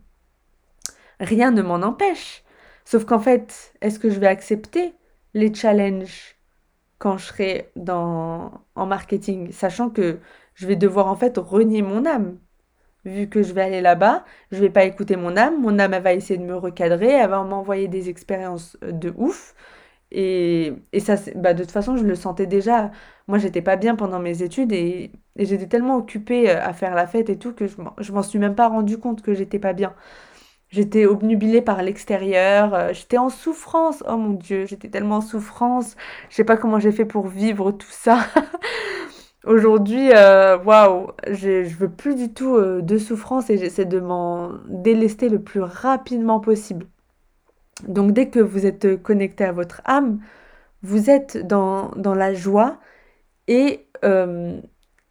Rien 1.20 1.52
ne 1.52 1.62
m'en 1.62 1.76
empêche. 1.76 2.44
Sauf 2.86 3.06
qu'en 3.06 3.20
fait, 3.20 3.74
est-ce 3.82 4.00
que 4.00 4.10
je 4.10 4.20
vais 4.20 4.28
accepter 4.28 4.94
les 5.34 5.54
challenges 5.54 6.36
quand 6.98 7.18
je 7.18 7.26
serai 7.26 7.72
dans, 7.76 8.52
en 8.76 8.86
marketing, 8.86 9.52
sachant 9.52 9.90
que 9.90 10.20
je 10.56 10.68
vais 10.68 10.76
devoir 10.76 11.08
en 11.08 11.16
fait 11.16 11.38
renier 11.38 11.82
mon 11.82 12.06
âme? 12.06 12.38
Vu 13.06 13.30
que 13.30 13.42
je 13.42 13.54
vais 13.54 13.62
aller 13.64 13.82
là-bas, 13.82 14.26
je 14.52 14.60
vais 14.60 14.70
pas 14.70 14.84
écouter 14.84 15.16
mon 15.16 15.36
âme, 15.38 15.60
mon 15.62 15.80
âme 15.80 15.94
elle 15.94 16.04
va 16.04 16.14
essayer 16.14 16.38
de 16.40 16.46
me 16.46 16.56
recadrer, 16.56 17.10
elle 17.10 17.30
va 17.30 17.44
m'envoyer 17.44 17.88
des 17.88 18.10
expériences 18.10 18.78
euh, 18.84 18.92
de 18.92 19.14
ouf. 19.18 19.56
Et, 20.12 20.74
et 20.92 21.00
ça, 21.00 21.16
bah, 21.36 21.54
de 21.54 21.64
toute 21.64 21.72
façon, 21.72 21.96
je 21.98 22.04
le 22.04 22.16
sentais 22.16 22.46
déjà. 22.46 22.92
Moi, 23.28 23.38
j'étais 23.38 23.62
pas 23.62 23.78
bien 23.78 23.96
pendant 23.96 24.20
mes 24.20 24.44
études 24.44 24.74
et, 24.74 25.12
j'étais 25.38 25.68
tellement 25.68 25.96
occupée 25.98 26.50
euh, 26.50 26.62
à 26.62 26.74
faire 26.74 26.96
la 26.96 27.08
fête 27.08 27.30
et 27.30 27.38
tout 27.38 27.54
que 27.54 27.66
je 27.68 28.12
m'en 28.12 28.24
suis 28.24 28.40
même 28.40 28.56
pas 28.56 28.68
rendu 28.68 28.98
compte 28.98 29.22
que 29.22 29.34
j'étais 29.34 29.60
pas 29.60 29.74
bien. 29.74 29.94
J'étais 30.70 31.06
obnubilée 31.06 31.62
par 31.62 31.84
l'extérieur, 31.84 32.74
euh, 32.74 32.94
j'étais 32.94 33.18
en 33.18 33.30
souffrance. 33.30 34.04
Oh 34.08 34.18
mon 34.18 34.32
Dieu, 34.34 34.66
j'étais 34.66 34.90
tellement 34.90 35.18
en 35.18 35.22
souffrance. 35.22 35.96
Je 36.30 36.36
sais 36.36 36.44
pas 36.46 36.58
comment 36.58 36.80
j'ai 36.80 36.92
fait 36.92 37.06
pour 37.06 37.28
vivre 37.28 37.72
tout 37.72 37.88
ça. 37.92 38.20
Aujourd'hui, 39.46 40.12
euh, 40.14 40.58
waouh, 40.60 41.12
je 41.28 41.64
veux 41.78 41.90
plus 41.90 42.16
du 42.16 42.34
tout 42.34 42.60
de 42.60 42.98
souffrance 42.98 43.50
et 43.50 43.58
j'essaie 43.58 43.86
de 43.86 44.00
m'en 44.00 44.54
délester 44.68 45.30
le 45.30 45.42
plus 45.42 45.62
rapidement 45.62 46.40
possible. 46.40 46.88
Donc 47.88 48.12
dès 48.14 48.30
que 48.30 48.40
vous 48.40 48.66
êtes 48.66 49.02
connecté 49.02 49.44
à 49.44 49.52
votre 49.52 49.82
âme, 49.86 50.20
vous 50.84 51.10
êtes 51.10 51.38
dans, 51.46 51.90
dans 51.96 52.16
la 52.16 52.34
joie 52.34 52.80
et, 53.48 53.88
euh, 54.04 54.60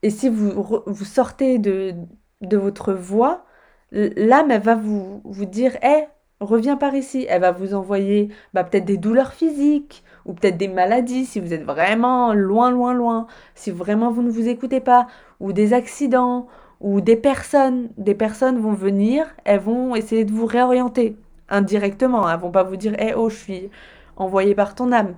et 0.03 0.11
si 0.11 0.29
vous, 0.29 0.83
vous 0.87 1.05
sortez 1.05 1.59
de, 1.59 1.95
de 2.41 2.57
votre 2.57 2.93
voix, 2.93 3.45
l'âme, 3.93 4.51
elle 4.51 4.63
va 4.63 4.75
vous, 4.75 5.21
vous 5.25 5.45
dire, 5.45 5.77
hé, 5.83 6.07
reviens 6.41 6.77
par 6.77 6.95
ici. 6.95 7.27
Elle 7.29 7.43
va 7.43 7.53
vous 7.53 7.75
envoyer 7.75 8.31
bah, 8.55 8.65
peut-être 8.65 8.85
des 8.85 8.97
douleurs 8.97 9.33
physiques 9.33 10.05
ou 10.27 10.33
peut-être 10.33 10.57
des 10.57 10.69
maladies 10.69 11.27
si 11.27 11.41
vous 11.41 11.53
êtes 11.53 11.65
vraiment 11.65 12.33
loin, 12.35 12.71
loin, 12.71 12.95
loin, 12.95 13.27
si 13.55 13.71
vraiment 13.71 14.11
vous 14.11 14.23
ne 14.23 14.31
vous 14.31 14.49
écoutez 14.49 14.81
pas, 14.81 15.07
ou 15.41 15.53
des 15.53 15.73
accidents, 15.73 16.47
ou 16.81 17.01
des 17.01 17.17
personnes. 17.17 17.91
Des 17.99 18.15
personnes 18.15 18.59
vont 18.59 18.73
venir, 18.73 19.27
elles 19.45 19.61
vont 19.61 19.95
essayer 19.97 20.25
de 20.25 20.33
vous 20.33 20.47
réorienter 20.47 21.17
indirectement. 21.51 22.29
Elles 22.31 22.39
vont 22.39 22.51
pas 22.51 22.63
vous 22.63 22.77
dire, 22.77 22.95
hé, 23.01 23.15
oh, 23.15 23.29
je 23.29 23.37
suis 23.37 23.71
envoyé 24.17 24.55
par 24.55 24.75
ton 24.75 24.93
âme. 24.93 25.15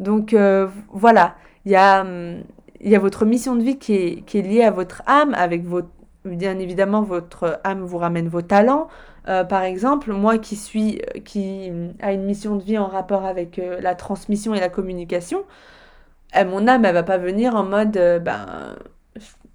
Donc 0.00 0.34
euh, 0.34 0.68
voilà, 0.90 1.36
il 1.64 1.72
y 1.72 1.76
a, 1.76 2.04
y 2.80 2.96
a 2.96 2.98
votre 2.98 3.24
mission 3.26 3.54
de 3.56 3.62
vie 3.62 3.78
qui 3.78 3.94
est, 3.94 4.22
qui 4.22 4.38
est 4.38 4.42
liée 4.42 4.64
à 4.64 4.70
votre 4.70 5.02
âme, 5.06 5.34
avec 5.34 5.64
votre, 5.64 5.90
bien 6.24 6.58
évidemment, 6.58 7.02
votre 7.02 7.60
âme 7.64 7.82
vous 7.82 7.98
ramène 7.98 8.28
vos 8.28 8.42
talents. 8.42 8.88
Euh, 9.28 9.44
par 9.44 9.62
exemple, 9.62 10.12
moi 10.12 10.38
qui 10.38 10.56
suis, 10.56 11.02
qui 11.24 11.70
a 12.00 12.12
une 12.12 12.24
mission 12.24 12.56
de 12.56 12.62
vie 12.62 12.78
en 12.78 12.86
rapport 12.86 13.24
avec 13.26 13.58
euh, 13.58 13.80
la 13.80 13.94
transmission 13.94 14.54
et 14.54 14.60
la 14.60 14.70
communication, 14.70 15.44
mon 16.34 16.68
âme, 16.68 16.84
elle 16.84 16.94
va 16.94 17.02
pas 17.02 17.18
venir 17.18 17.56
en 17.56 17.64
mode, 17.64 17.92
ben, 18.24 18.76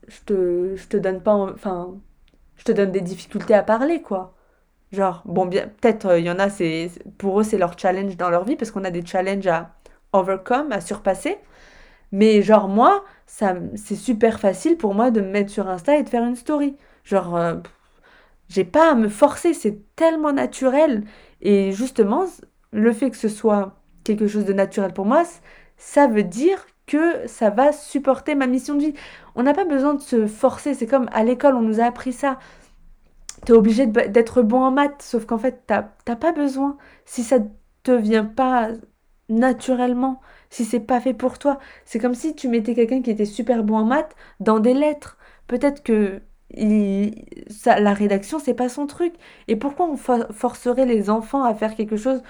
je 0.07 0.19
te, 0.25 0.75
je 0.75 0.87
te 0.87 0.97
donne 0.97 1.21
pas, 1.21 1.33
enfin, 1.33 1.95
je 2.57 2.63
te 2.65 2.71
donne 2.71 2.91
des 2.91 3.01
difficultés 3.01 3.53
à 3.53 3.63
parler, 3.63 4.01
quoi. 4.01 4.35
Genre, 4.95 5.21
bon, 5.25 5.49
peut-être 5.49 6.17
il 6.17 6.25
y 6.25 6.31
en 6.31 6.39
a, 6.39 6.47
pour 7.17 7.39
eux, 7.41 7.43
c'est 7.43 7.57
leur 7.57 7.77
challenge 7.77 8.15
dans 8.17 8.29
leur 8.29 8.45
vie 8.45 8.55
parce 8.55 8.71
qu'on 8.71 8.83
a 8.85 8.91
des 8.91 9.05
challenges 9.05 9.47
à 9.47 9.75
overcome, 10.13 10.71
à 10.71 10.81
surpasser. 10.81 11.37
Mais 12.11 12.41
genre 12.41 12.67
moi, 12.69 13.03
ça, 13.25 13.55
c'est 13.75 13.95
super 13.95 14.39
facile 14.39 14.77
pour 14.77 14.93
moi 14.93 15.11
de 15.11 15.21
me 15.21 15.29
mettre 15.29 15.51
sur 15.51 15.67
Insta 15.67 15.97
et 15.97 16.03
de 16.03 16.09
faire 16.09 16.23
une 16.23 16.35
story. 16.35 16.75
Genre, 17.03 17.35
euh, 17.35 17.55
j'ai 18.49 18.63
pas 18.63 18.91
à 18.91 18.95
me 18.95 19.09
forcer, 19.09 19.53
c'est 19.53 19.79
tellement 19.95 20.33
naturel. 20.33 21.03
Et 21.41 21.71
justement, 21.73 22.25
le 22.71 22.93
fait 22.93 23.11
que 23.11 23.17
ce 23.17 23.29
soit 23.29 23.75
quelque 24.03 24.27
chose 24.27 24.45
de 24.45 24.53
naturel 24.53 24.93
pour 24.93 25.05
moi, 25.05 25.23
ça 25.77 26.07
veut 26.07 26.23
dire 26.23 26.65
que 26.87 27.27
ça 27.27 27.49
va 27.49 27.71
supporter 27.71 28.35
ma 28.35 28.47
mission 28.47 28.75
de 28.75 28.81
vie. 28.81 28.93
On 29.35 29.43
n'a 29.43 29.53
pas 29.53 29.65
besoin 29.65 29.95
de 29.95 30.01
se 30.01 30.27
forcer, 30.27 30.73
c'est 30.73 30.87
comme 30.87 31.09
à 31.11 31.23
l'école, 31.23 31.55
on 31.55 31.61
nous 31.61 31.81
a 31.81 31.85
appris 31.85 32.13
ça. 32.13 32.39
Tu 33.45 33.51
es 33.51 33.55
obligé 33.55 33.85
d'être 33.87 34.41
bon 34.41 34.63
en 34.63 34.71
maths, 34.71 35.01
sauf 35.01 35.25
qu'en 35.25 35.37
fait, 35.37 35.63
t'as 35.67 36.15
pas 36.15 36.31
besoin. 36.31 36.77
Si 37.05 37.23
ça 37.23 37.37
te 37.83 37.91
vient 37.91 38.25
pas 38.25 38.69
naturellement, 39.29 40.21
si 40.49 40.65
c'est 40.65 40.79
pas 40.79 40.99
fait 40.99 41.13
pour 41.13 41.39
toi. 41.39 41.59
C'est 41.85 41.99
comme 41.99 42.15
si 42.15 42.35
tu 42.35 42.47
mettais 42.47 42.75
quelqu'un 42.75 43.01
qui 43.01 43.11
était 43.11 43.25
super 43.25 43.63
bon 43.63 43.77
en 43.77 43.85
maths 43.85 44.15
dans 44.39 44.59
des 44.59 44.73
lettres. 44.73 45.17
Peut-être 45.47 45.83
que 45.83 46.21
ça, 47.49 47.79
la 47.79 47.93
rédaction, 47.93 48.39
c'est 48.39 48.53
pas 48.53 48.69
son 48.69 48.87
truc. 48.87 49.13
Et 49.47 49.55
pourquoi 49.55 49.87
on 49.87 49.97
forcerait 49.97 50.85
les 50.85 51.09
enfants 51.09 51.43
à 51.43 51.53
faire 51.53 51.75
quelque 51.75 51.97
chose 51.97 52.21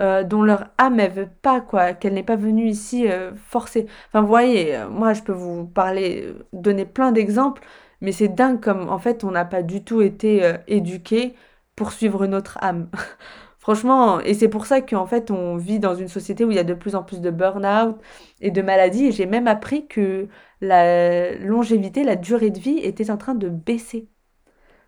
euh, 0.00 0.24
dont 0.24 0.42
leur 0.42 0.68
âme 0.78 1.00
elle 1.00 1.12
veut 1.12 1.28
pas 1.42 1.60
quoi, 1.60 1.92
qu'elle 1.92 2.14
n'est 2.14 2.22
pas 2.22 2.36
venue 2.36 2.66
ici 2.66 3.08
euh, 3.08 3.32
forcer? 3.34 3.86
Enfin 4.08 4.22
vous 4.22 4.28
voyez, 4.28 4.76
euh, 4.76 4.88
moi 4.88 5.12
je 5.12 5.22
peux 5.22 5.32
vous 5.32 5.66
parler, 5.66 6.34
donner 6.52 6.86
plein 6.86 7.12
d'exemples, 7.12 7.62
mais 8.02 8.12
c'est 8.12 8.28
dingue 8.28 8.60
comme 8.60 8.90
en 8.90 8.98
fait 8.98 9.24
on 9.24 9.30
n'a 9.32 9.44
pas 9.46 9.62
du 9.62 9.84
tout 9.84 10.02
été 10.02 10.56
éduqué 10.66 11.34
pour 11.76 11.92
suivre 11.92 12.26
notre 12.26 12.58
âme. 12.62 12.90
Franchement, 13.58 14.20
et 14.20 14.34
c'est 14.34 14.48
pour 14.48 14.66
ça 14.66 14.80
qu'en 14.80 15.06
fait 15.06 15.30
on 15.30 15.56
vit 15.56 15.78
dans 15.78 15.94
une 15.94 16.08
société 16.08 16.44
où 16.44 16.50
il 16.50 16.56
y 16.56 16.58
a 16.58 16.64
de 16.64 16.74
plus 16.74 16.96
en 16.96 17.04
plus 17.04 17.20
de 17.20 17.30
burn-out 17.30 17.96
et 18.40 18.50
de 18.50 18.60
maladies. 18.62 19.06
Et 19.06 19.12
j'ai 19.12 19.26
même 19.26 19.46
appris 19.48 19.86
que 19.86 20.28
la 20.60 21.34
longévité, 21.36 22.02
la 22.04 22.16
durée 22.16 22.50
de 22.50 22.58
vie 22.58 22.78
était 22.78 23.10
en 23.10 23.16
train 23.16 23.34
de 23.36 23.48
baisser. 23.48 24.08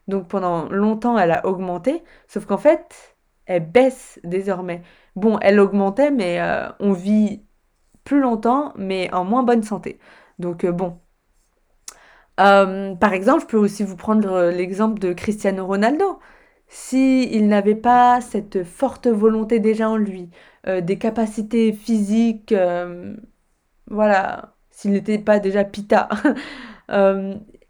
Donc 0.08 0.28
pendant 0.28 0.68
longtemps 0.70 1.18
elle 1.18 1.30
a 1.32 1.46
augmenté, 1.46 2.02
sauf 2.28 2.46
qu'en 2.46 2.58
fait 2.58 3.16
elle 3.46 3.70
baisse 3.70 4.20
désormais. 4.24 4.82
Bon, 5.16 5.38
elle 5.40 5.60
augmentait, 5.60 6.10
mais 6.10 6.40
euh, 6.40 6.68
on 6.80 6.92
vit 6.92 7.44
plus 8.04 8.20
longtemps, 8.20 8.72
mais 8.76 9.12
en 9.14 9.24
moins 9.24 9.42
bonne 9.44 9.62
santé. 9.62 9.98
Donc 10.38 10.64
euh, 10.64 10.72
bon. 10.72 10.98
Euh, 12.40 12.94
par 12.96 13.12
exemple, 13.12 13.42
je 13.42 13.46
peux 13.46 13.58
aussi 13.58 13.84
vous 13.84 13.96
prendre 13.96 14.50
l'exemple 14.50 14.98
de 14.98 15.12
Cristiano 15.12 15.66
Ronaldo. 15.66 16.18
Si 16.68 17.24
il 17.32 17.48
n'avait 17.48 17.74
pas 17.76 18.20
cette 18.20 18.64
forte 18.64 19.06
volonté 19.06 19.60
déjà 19.60 19.88
en 19.90 19.96
lui, 19.96 20.30
des 20.66 20.98
capacités 20.98 21.72
physiques, 21.72 22.54
voilà, 23.90 24.54
s'il 24.70 24.92
n'était 24.92 25.18
pas 25.18 25.38
déjà 25.38 25.64
pita, 25.64 26.08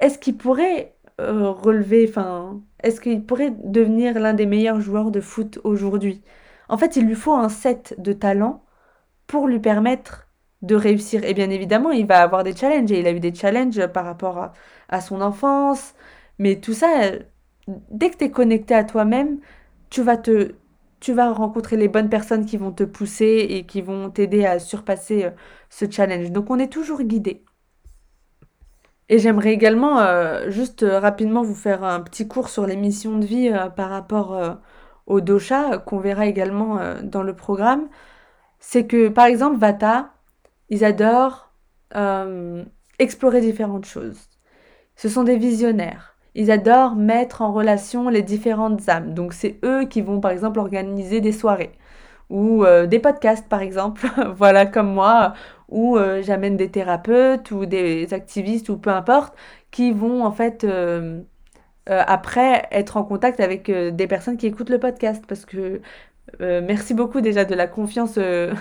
est-ce 0.01 0.19
qu'il 0.19 0.37
pourrait 0.37 0.95
relever, 1.19 2.07
enfin, 2.09 2.63
est-ce 2.83 3.01
qu'il 3.01 3.25
pourrait 3.25 3.53
devenir 3.65 4.19
l'un 4.19 4.35
des 4.35 4.47
meilleurs 4.47 4.81
joueurs 4.81 5.11
de 5.11 5.21
foot 5.21 5.59
aujourd'hui? 5.65 6.23
En 6.69 6.79
fait, 6.79 6.97
il 6.97 7.07
lui 7.07 7.15
faut 7.15 7.35
un 7.35 7.49
set 7.49 7.95
de 7.99 8.13
talents 8.13 8.65
pour 9.27 9.49
lui 9.49 9.61
permettre 9.61 10.24
de 10.67 10.75
réussir. 10.75 11.25
Et 11.25 11.35
bien 11.35 11.51
évidemment, 11.51 11.91
il 11.91 12.07
va 12.07 12.23
avoir 12.23 12.45
des 12.45 12.55
challenges. 12.57 12.93
Et 12.93 13.01
il 13.01 13.07
a 13.07 13.13
eu 13.13 13.21
des 13.21 13.35
challenges 13.35 13.87
par 13.89 14.05
rapport 14.05 14.53
à, 14.89 15.01
son 15.01 15.21
enfance. 15.21 15.95
Mais 16.39 16.61
tout 16.61 16.75
ça, 16.75 16.89
dès 17.91 18.11
que 18.11 18.17
tu 18.19 18.25
es 18.25 18.31
connecté 18.31 18.75
à 18.75 18.85
toi-même, 18.85 19.39
tu 19.91 20.03
vas 20.03 20.17
te 20.17 20.55
tu 21.01 21.13
vas 21.13 21.33
rencontrer 21.33 21.77
les 21.77 21.89
bonnes 21.89 22.09
personnes 22.09 22.47
qui 22.47 22.57
vont 22.57 22.73
te 22.73 22.85
pousser 22.85 23.47
et 23.51 23.67
qui 23.67 23.83
vont 23.83 24.11
t'aider 24.11 24.47
à 24.47 24.59
surpasser 24.59 25.25
euh, 25.25 25.31
ce 25.69 25.91
challenge. 25.91 26.31
Donc 26.33 26.51
on 26.51 26.59
est 26.59 26.73
toujours 26.73 27.03
guidé. 27.03 27.45
Et 29.09 29.19
j'aimerais 29.19 29.53
également 29.53 30.01
euh, 30.01 30.51
juste 30.51 30.83
euh, 30.83 30.99
rapidement 30.99 31.43
vous 31.43 31.55
faire 31.55 31.85
un 31.85 32.01
petit 32.01 32.27
cours 32.27 32.49
sur 32.49 32.67
les 32.67 32.77
missions 32.77 33.19
de 33.19 33.27
vie 33.27 33.49
euh, 33.51 33.69
par 33.69 33.91
rapport 33.91 34.59
au 35.07 35.21
dosha 35.21 35.79
qu'on 35.79 35.99
verra 36.01 36.27
également 36.27 36.81
dans 37.03 37.23
le 37.23 37.37
programme. 37.37 37.89
C'est 38.61 38.87
que 38.87 39.09
par 39.09 39.27
exemple 39.27 39.59
Vata, 39.59 40.14
ils 40.71 40.85
adorent 40.85 41.51
explorer 42.99 43.41
différentes 43.41 43.85
choses. 43.85 44.29
Ce 44.97 45.09
sont 45.09 45.23
des 45.23 45.37
visionnaires. 45.37 46.17
Ils 46.35 46.51
adorent 46.51 46.97
mettre 46.97 47.43
en 47.43 47.53
relation 47.53 48.09
les 48.09 48.23
différentes 48.23 48.89
âmes. 48.89 49.15
Donc 49.15 49.33
c'est 49.33 49.61
eux 49.65 49.85
qui 49.85 50.03
vont 50.03 50.21
par 50.21 50.33
exemple 50.33 50.59
organiser 50.59 51.21
des 51.21 51.31
soirées 51.31 51.73
ou 52.31 52.65
des 52.89 52.99
podcasts 52.99 53.49
par 53.49 53.61
exemple, 53.61 54.07
voilà 54.37 54.67
comme 54.67 54.93
moi, 54.93 55.35
où 55.69 55.97
euh, 55.97 56.23
j'amène 56.23 56.57
des 56.57 56.71
thérapeutes 56.71 57.51
ou 57.51 57.67
des 57.67 58.13
activistes 58.15 58.69
ou 58.69 58.79
peu 58.79 58.91
importe 58.91 59.35
qui 59.71 59.93
vont 59.93 60.25
en 60.25 60.31
fait 60.31 60.65
euh, 60.65 61.21
euh, 61.91 62.03
après 62.07 62.67
être 62.71 62.97
en 62.97 63.05
contact 63.05 63.41
avec 63.41 63.71
des 63.71 64.07
personnes 64.07 64.37
qui 64.37 64.47
écoutent 64.47 64.71
le 64.71 64.79
podcast 64.79 65.25
parce 65.27 65.45
que 65.45 65.81
merci 66.41 66.95
beaucoup 66.95 67.21
déjà 67.21 67.45
de 67.45 67.55
la 67.55 67.67
confiance 67.67 68.19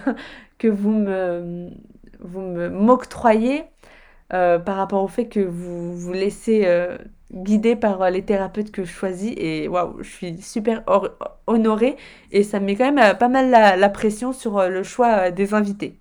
que 0.63 0.69
vous 0.69 0.91
me 0.91 1.69
vous 2.19 2.41
me 2.41 2.69
m'octroyez 2.69 3.63
par 4.29 4.77
rapport 4.77 5.03
au 5.03 5.07
fait 5.07 5.27
que 5.27 5.41
vous 5.41 5.95
vous 5.95 6.13
laissez 6.13 6.67
guider 7.31 7.75
par 7.75 8.09
les 8.09 8.23
thérapeutes 8.23 8.71
que 8.71 8.83
je 8.83 8.91
choisis 8.91 9.33
et 9.37 9.67
waouh 9.67 10.01
je 10.01 10.09
suis 10.09 10.41
super 10.41 10.83
honorée 11.47 11.97
et 12.31 12.43
ça 12.43 12.59
me 12.59 12.65
met 12.65 12.75
quand 12.75 12.91
même 12.91 13.17
pas 13.17 13.27
mal 13.29 13.51
la 13.51 13.89
pression 13.89 14.33
sur 14.33 14.69
le 14.69 14.83
choix 14.83 15.31
des 15.31 15.53
invités. 15.53 15.99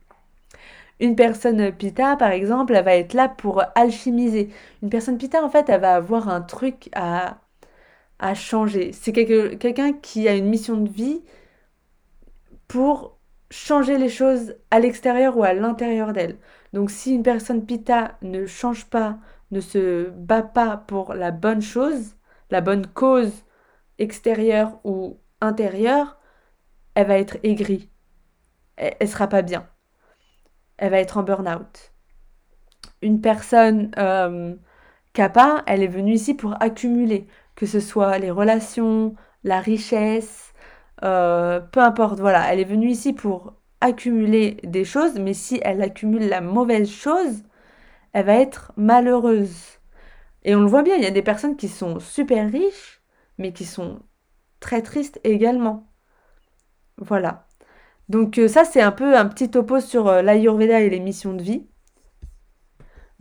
Une 1.01 1.17
personne 1.17 1.73
pita, 1.73 2.17
par 2.17 2.31
exemple, 2.31 2.75
elle 2.75 2.85
va 2.85 2.95
être 2.97 3.15
là 3.15 3.29
pour 3.29 3.63
alchimiser. 3.75 4.51
Une 4.83 4.91
personne 4.91 5.19
pita, 5.19 5.43
en 5.45 5.51
fait, 5.51 5.69
elle 5.69 5.81
va 5.81 5.95
avoir 5.97 6.29
un 6.29 6.41
truc 6.41 6.91
à, 6.95 7.39
à 8.21 8.35
changer. 8.35 8.93
C'est 8.93 9.13
quelqu'un 9.13 9.93
qui 9.95 10.29
a 10.29 10.35
une 10.35 10.49
mission 10.49 10.77
de 10.77 10.89
vie 10.91 11.23
pour 12.69 13.19
changer 13.53 13.99
les 13.99 14.09
choses 14.09 14.57
à 14.71 14.81
l'extérieur 14.81 15.37
ou 15.37 15.45
à 15.45 15.53
l'intérieur 15.55 16.13
d'elle. 16.13 16.39
Donc 16.73 16.91
si 16.91 17.15
une 17.15 17.23
personne 17.23 17.67
pita 17.67 18.19
ne 18.23 18.47
change 18.47 18.87
pas, 18.87 19.19
ne 19.51 19.61
se 19.61 20.11
bat 20.11 20.43
pas 20.43 20.77
pour 20.77 21.15
la 21.15 21.31
bonne 21.31 21.63
chose, 21.63 22.17
la 22.51 22.61
bonne 22.61 22.87
cause 22.87 23.45
extérieure 23.99 24.81
ou 24.85 25.21
intérieure, 25.41 26.19
elle 26.95 27.07
va 27.09 27.19
être 27.19 27.37
aigrie. 27.45 27.91
Elle, 28.77 28.95
elle 29.01 29.09
sera 29.09 29.29
pas 29.29 29.43
bien 29.43 29.69
elle 30.83 30.91
va 30.91 30.99
être 30.99 31.17
en 31.17 31.23
burn-out. 31.23 31.93
Une 33.03 33.21
personne 33.21 33.93
euh, 33.99 34.57
kappa, 35.13 35.63
elle 35.69 35.85
est 35.85 35.87
venue 35.87 36.15
ici 36.15 36.35
pour 36.35 36.61
accumuler, 36.61 37.29
que 37.55 37.67
ce 37.67 37.79
soit 37.79 38.19
les 38.19 38.33
relations, 38.33 39.15
la 39.45 39.61
richesse, 39.61 40.52
euh, 41.05 41.61
peu 41.61 41.81
importe, 41.81 42.21
voilà, 42.21 42.53
elle 42.53 42.61
est 42.61 42.65
venue 42.65 42.89
ici 42.91 43.13
pour 43.13 43.55
accumuler 43.81 44.59
des 44.65 44.85
choses, 44.85 45.19
mais 45.19 45.35
si 45.35 45.61
elle 45.63 45.83
accumule 45.83 46.29
la 46.29 46.41
mauvaise 46.41 46.91
chose, 46.91 47.43
elle 48.13 48.27
va 48.27 48.35
être 48.37 48.73
malheureuse. 48.77 49.79
Et 50.45 50.55
on 50.55 50.61
le 50.61 50.67
voit 50.69 50.83
bien, 50.83 50.97
il 50.97 51.03
y 51.03 51.07
a 51.07 51.11
des 51.11 51.23
personnes 51.23 51.57
qui 51.57 51.69
sont 51.69 52.01
super 52.01 52.51
riches, 52.51 53.03
mais 53.39 53.53
qui 53.53 53.65
sont 53.65 54.01
très 54.61 54.83
tristes 54.83 55.21
également. 55.25 55.93
Voilà. 56.99 57.47
Donc 58.09 58.39
euh, 58.39 58.49
ça, 58.49 58.65
c'est 58.65 58.83
un 58.83 58.93
peu 58.93 59.17
un 59.17 59.27
petit 59.27 59.51
topo 59.51 59.81
sur 59.81 60.09
euh, 60.09 60.23
l'Ayurveda 60.23 60.81
et 60.81 60.91
les 60.91 61.01
missions 61.01 61.35
de 61.35 61.43
vie. 61.43 61.67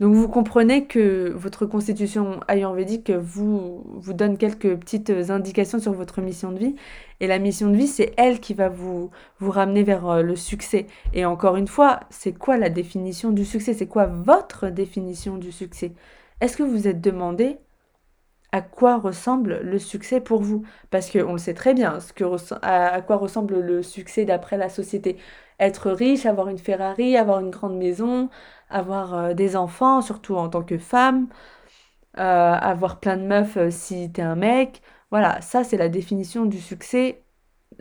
Donc 0.02 0.14
vous 0.14 0.26
comprenez 0.26 0.86
que 0.86 1.30
votre 1.36 1.64
constitution 1.64 2.40
ayurvédique 2.48 3.12
vous, 3.12 3.84
vous 3.86 4.12
donne 4.12 4.36
quelques 4.36 4.74
petites 4.74 5.10
indications 5.30 5.78
sur 5.78 5.92
votre 5.92 6.20
mission 6.20 6.50
de 6.50 6.58
vie. 6.58 6.74
Et 7.20 7.28
la 7.28 7.38
mission 7.38 7.70
de 7.70 7.76
vie, 7.76 7.86
c'est 7.86 8.12
elle 8.16 8.40
qui 8.40 8.52
va 8.52 8.68
vous, 8.68 9.12
vous 9.38 9.50
ramener 9.52 9.84
vers 9.84 10.08
euh, 10.08 10.22
le 10.22 10.34
succès. 10.34 10.88
Et 11.14 11.24
encore 11.24 11.54
une 11.54 11.68
fois, 11.68 12.00
c'est 12.10 12.32
quoi 12.32 12.56
la 12.56 12.68
définition 12.68 13.30
du 13.30 13.44
succès? 13.44 13.74
C'est 13.74 13.86
quoi 13.86 14.06
votre 14.06 14.70
définition 14.70 15.36
du 15.36 15.52
succès? 15.52 15.92
Est-ce 16.40 16.56
que 16.56 16.64
vous 16.64 16.88
êtes 16.88 17.00
demandé 17.00 17.58
à 18.50 18.60
quoi 18.60 18.98
ressemble 18.98 19.60
le 19.62 19.78
succès 19.78 20.20
pour 20.20 20.42
vous? 20.42 20.64
Parce 20.90 21.12
qu'on 21.12 21.34
le 21.34 21.38
sait 21.38 21.54
très 21.54 21.74
bien, 21.74 21.98
à, 22.62 23.02
quoi 23.02 23.16
ressemble 23.18 23.60
le 23.60 23.84
succès 23.84 24.24
d'après 24.24 24.56
la 24.56 24.68
société. 24.68 25.16
Être 25.62 25.92
riche, 25.92 26.26
avoir 26.26 26.48
une 26.48 26.58
Ferrari, 26.58 27.16
avoir 27.16 27.38
une 27.38 27.50
grande 27.50 27.76
maison, 27.76 28.30
avoir 28.68 29.14
euh, 29.14 29.32
des 29.32 29.54
enfants, 29.56 30.02
surtout 30.02 30.34
en 30.34 30.48
tant 30.48 30.64
que 30.64 30.76
femme, 30.76 31.28
euh, 32.18 32.22
avoir 32.22 32.98
plein 33.00 33.16
de 33.16 33.22
meufs 33.22 33.56
euh, 33.56 33.70
si 33.70 34.10
t'es 34.12 34.22
un 34.22 34.34
mec. 34.34 34.82
Voilà, 35.12 35.40
ça 35.40 35.62
c'est 35.62 35.76
la 35.76 35.88
définition 35.88 36.46
du 36.46 36.60
succès 36.60 37.22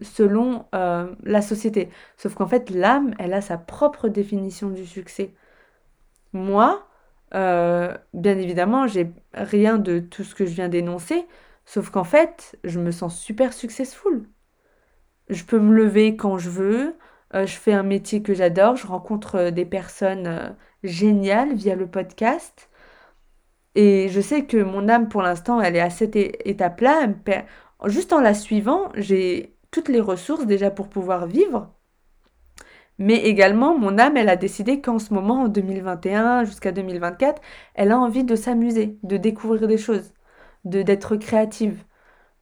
selon 0.01 0.65
la 0.71 1.41
société. 1.41 1.89
Sauf 2.17 2.35
qu'en 2.35 2.47
fait, 2.47 2.69
l'âme, 2.71 3.13
elle 3.19 3.33
a 3.33 3.41
sa 3.41 3.57
propre 3.57 4.09
définition 4.09 4.69
du 4.69 4.85
succès. 4.85 5.33
Moi, 6.33 6.87
bien 7.33 8.37
évidemment, 8.37 8.87
j'ai 8.87 9.11
rien 9.33 9.77
de 9.77 9.99
tout 9.99 10.23
ce 10.23 10.35
que 10.35 10.45
je 10.45 10.53
viens 10.53 10.69
d'énoncer, 10.69 11.25
sauf 11.65 11.89
qu'en 11.91 12.03
fait, 12.05 12.57
je 12.63 12.79
me 12.79 12.91
sens 12.91 13.19
super 13.19 13.53
successful. 13.53 14.27
Je 15.29 15.43
peux 15.43 15.59
me 15.59 15.73
lever 15.73 16.15
quand 16.15 16.37
je 16.37 16.49
veux, 16.49 16.95
euh, 17.35 17.45
je 17.45 17.55
fais 17.57 17.73
un 17.73 17.83
métier 17.83 18.21
que 18.21 18.33
j'adore, 18.33 18.75
je 18.75 18.87
rencontre 18.87 19.35
euh, 19.35 19.51
des 19.51 19.65
personnes 19.65 20.55
géniales 20.83 21.53
via 21.55 21.75
le 21.75 21.87
podcast. 21.87 22.69
Et 23.75 24.09
je 24.09 24.21
sais 24.21 24.45
que 24.45 24.57
mon 24.57 24.89
âme, 24.89 25.09
pour 25.09 25.21
l'instant, 25.21 25.61
elle 25.61 25.75
est 25.75 25.81
à 25.81 25.89
cette 25.89 26.15
étape-là. 26.15 27.07
Juste 27.85 28.13
en 28.13 28.21
la 28.21 28.33
suivant, 28.33 28.91
j'ai 28.95 29.55
toutes 29.71 29.89
les 29.89 30.01
ressources 30.01 30.45
déjà 30.45 30.71
pour 30.71 30.89
pouvoir 30.89 31.27
vivre. 31.27 31.73
Mais 32.97 33.15
également, 33.25 33.77
mon 33.77 33.97
âme, 33.97 34.17
elle 34.17 34.29
a 34.29 34.35
décidé 34.35 34.81
qu'en 34.81 34.99
ce 34.99 35.13
moment, 35.13 35.43
en 35.43 35.47
2021 35.47 36.43
jusqu'à 36.43 36.71
2024, 36.71 37.41
elle 37.73 37.91
a 37.91 37.99
envie 37.99 38.23
de 38.23 38.35
s'amuser, 38.35 38.99
de 39.03 39.17
découvrir 39.17 39.67
des 39.67 39.77
choses, 39.77 40.13
de 40.65 40.83
d'être 40.83 41.15
créative. 41.17 41.83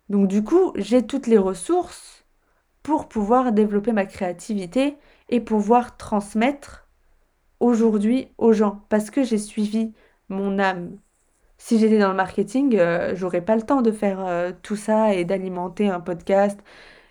Donc 0.10 0.28
du 0.28 0.44
coup, 0.44 0.74
j'ai 0.76 1.06
toutes 1.08 1.28
les 1.28 1.38
ressources 1.38 2.19
pour 2.90 3.08
pouvoir 3.08 3.52
développer 3.52 3.92
ma 3.92 4.08
créativité 4.08 4.98
et 5.30 5.40
pouvoir 5.40 5.96
transmettre 5.96 6.88
aujourd'hui 7.60 8.30
aux 8.40 8.52
gens 8.52 8.82
parce 8.90 9.12
que 9.12 9.22
j'ai 9.24 9.38
suivi 9.38 9.94
mon 10.28 10.58
âme. 10.58 10.98
Si 11.60 11.78
j'étais 11.78 12.00
dans 12.00 12.10
le 12.10 12.16
marketing, 12.16 12.76
euh, 12.80 13.14
j'aurais 13.16 13.42
pas 13.42 13.56
le 13.56 13.62
temps 13.62 13.84
de 13.84 13.92
faire 13.92 14.26
euh, 14.26 14.52
tout 14.64 14.76
ça 14.76 15.14
et 15.14 15.24
d'alimenter 15.24 15.88
un 15.88 16.00
podcast 16.00 16.60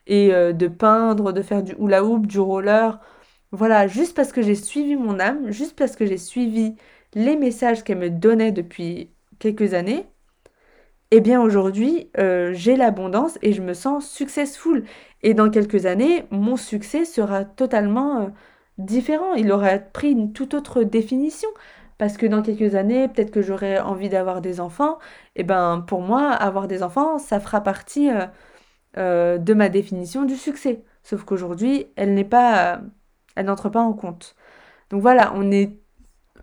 et 0.08 0.34
euh, 0.34 0.52
de 0.52 0.66
peindre, 0.66 1.32
de 1.32 1.42
faire 1.42 1.62
du 1.62 1.74
hula 1.78 2.02
hoop, 2.04 2.26
du 2.26 2.40
roller. 2.40 2.98
Voilà, 3.52 3.86
juste 3.86 4.16
parce 4.16 4.32
que 4.32 4.42
j'ai 4.42 4.56
suivi 4.56 4.96
mon 4.96 5.20
âme, 5.20 5.52
juste 5.52 5.78
parce 5.78 5.94
que 5.94 6.06
j'ai 6.06 6.18
suivi 6.18 6.74
les 7.14 7.36
messages 7.36 7.84
qu'elle 7.84 7.98
me 7.98 8.10
donnait 8.10 8.50
depuis 8.50 9.12
quelques 9.38 9.74
années, 9.74 10.06
eh 11.10 11.20
bien 11.20 11.40
aujourd'hui, 11.40 12.10
j'ai 12.52 12.76
l'abondance 12.76 13.38
et 13.40 13.54
je 13.54 13.62
me 13.62 13.72
sens 13.72 14.10
successful. 14.10 14.84
Et 15.22 15.35
dans 15.35 15.50
quelques 15.50 15.87
années, 15.87 16.26
mon 16.31 16.57
succès 16.57 17.04
sera 17.04 17.44
totalement 17.44 18.22
euh, 18.22 18.26
différent. 18.78 19.35
Il 19.35 19.52
aura 19.52 19.78
pris 19.78 20.12
une 20.12 20.33
toute 20.33 20.54
autre 20.54 20.83
définition. 20.85 21.48
Parce 21.98 22.16
que 22.16 22.26
dans 22.26 22.42
quelques 22.42 22.76
années, 22.76 23.09
peut-être 23.09 23.33
que 23.33 23.42
j'aurai 23.42 23.81
envie 23.81 24.09
d'avoir 24.09 24.40
des 24.40 24.61
enfants. 24.61 24.98
Et 25.37 25.44
ben 25.44 25.85
pour 25.87 26.00
moi, 26.00 26.31
avoir 26.31 26.68
des 26.68 26.83
enfants, 26.85 27.18
ça 27.18 27.40
fera 27.40 27.61
partie 27.62 28.11
euh, 28.96 29.38
de 29.38 29.54
ma 29.54 29.68
définition 29.68 30.24
du 30.24 30.37
succès. 30.37 30.85
Sauf 31.02 31.24
qu'aujourd'hui, 31.24 31.87
elle 31.96 32.14
n'est 32.14 32.24
pas, 32.24 32.81
elle 33.37 33.46
n'entre 33.46 33.68
pas 33.68 33.81
en 33.81 33.92
compte. 33.94 34.37
Donc 34.90 35.02
voilà, 35.02 35.33
on 35.35 35.50
est, 35.50 35.78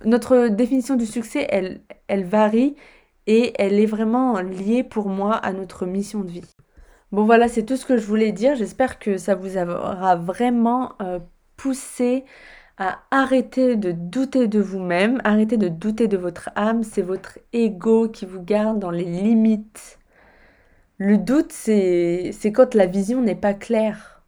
notre 0.06 0.50
définition 0.50 0.96
du 0.96 1.06
succès, 1.06 1.48
elle 2.08 2.26
varie 2.26 2.76
et 3.28 3.54
elle 3.62 3.80
est 3.80 3.86
vraiment 3.86 4.40
liée 4.40 4.84
pour 4.84 5.10
moi 5.10 5.36
à 5.36 5.54
notre 5.54 5.86
mission 5.86 6.22
de 6.22 6.32
vie. 6.32 6.56
Bon 7.12 7.26
voilà, 7.26 7.48
c'est 7.48 7.64
tout 7.64 7.78
ce 7.78 7.86
que 7.86 7.98
je 7.98 8.06
voulais 8.06 8.32
dire. 8.32 8.56
J'espère 8.56 9.00
que 9.00 9.18
ça 9.18 9.36
vous 9.36 9.58
aura 9.58 10.16
vraiment 10.16 10.94
euh, 11.02 11.20
poussé 11.58 12.26
à 12.78 13.00
arrêter 13.12 13.76
de 13.76 13.92
douter 13.92 14.48
de 14.48 14.60
vous-même, 14.60 15.22
arrêter 15.24 15.58
de 15.58 15.70
douter 15.70 16.08
de 16.08 16.18
votre 16.18 16.50
âme. 16.56 16.84
C'est 16.84 17.02
votre 17.02 17.40
ego 17.54 18.10
qui 18.10 18.26
vous 18.26 18.42
garde 18.42 18.80
dans 18.80 18.92
les 18.92 19.06
limites. 19.06 20.00
Le 20.98 21.18
doute, 21.18 21.52
c'est 21.52 22.32
quand 22.54 22.74
la 22.74 22.86
vision 22.86 23.22
n'est 23.22 23.36
pas 23.36 23.54
claire. 23.54 24.24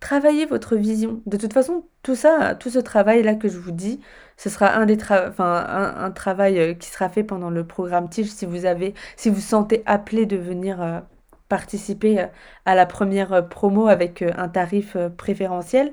Travaillez 0.00 0.46
votre 0.46 0.76
vision. 0.76 1.22
De 1.26 1.36
toute 1.36 1.52
façon, 1.52 1.84
tout 2.02 2.14
ça, 2.14 2.54
tout 2.54 2.70
ce 2.70 2.78
travail-là 2.78 3.34
que 3.34 3.48
je 3.48 3.58
vous 3.58 3.72
dis, 3.72 4.00
ce 4.36 4.48
sera 4.48 4.74
un, 4.76 4.86
des 4.86 4.96
travail 4.96 6.58
euh, 6.60 6.74
qui 6.74 6.88
sera 6.88 7.08
fait 7.08 7.24
pendant 7.24 7.50
le 7.50 7.66
programme 7.66 8.08
Tige 8.08 8.28
si 8.28 8.46
vous 8.46 8.66
avez, 8.66 8.94
si 9.16 9.30
vous 9.30 9.40
sentez 9.40 9.82
appelé 9.86 10.26
de 10.26 10.36
venir 10.36 10.80
euh, 10.82 11.00
participer 11.48 12.20
euh, 12.20 12.26
à 12.64 12.74
la 12.74 12.86
première 12.86 13.48
promo 13.48 13.88
avec 13.88 14.22
un 14.22 14.48
tarif 14.48 14.96
préférentiel. 15.16 15.92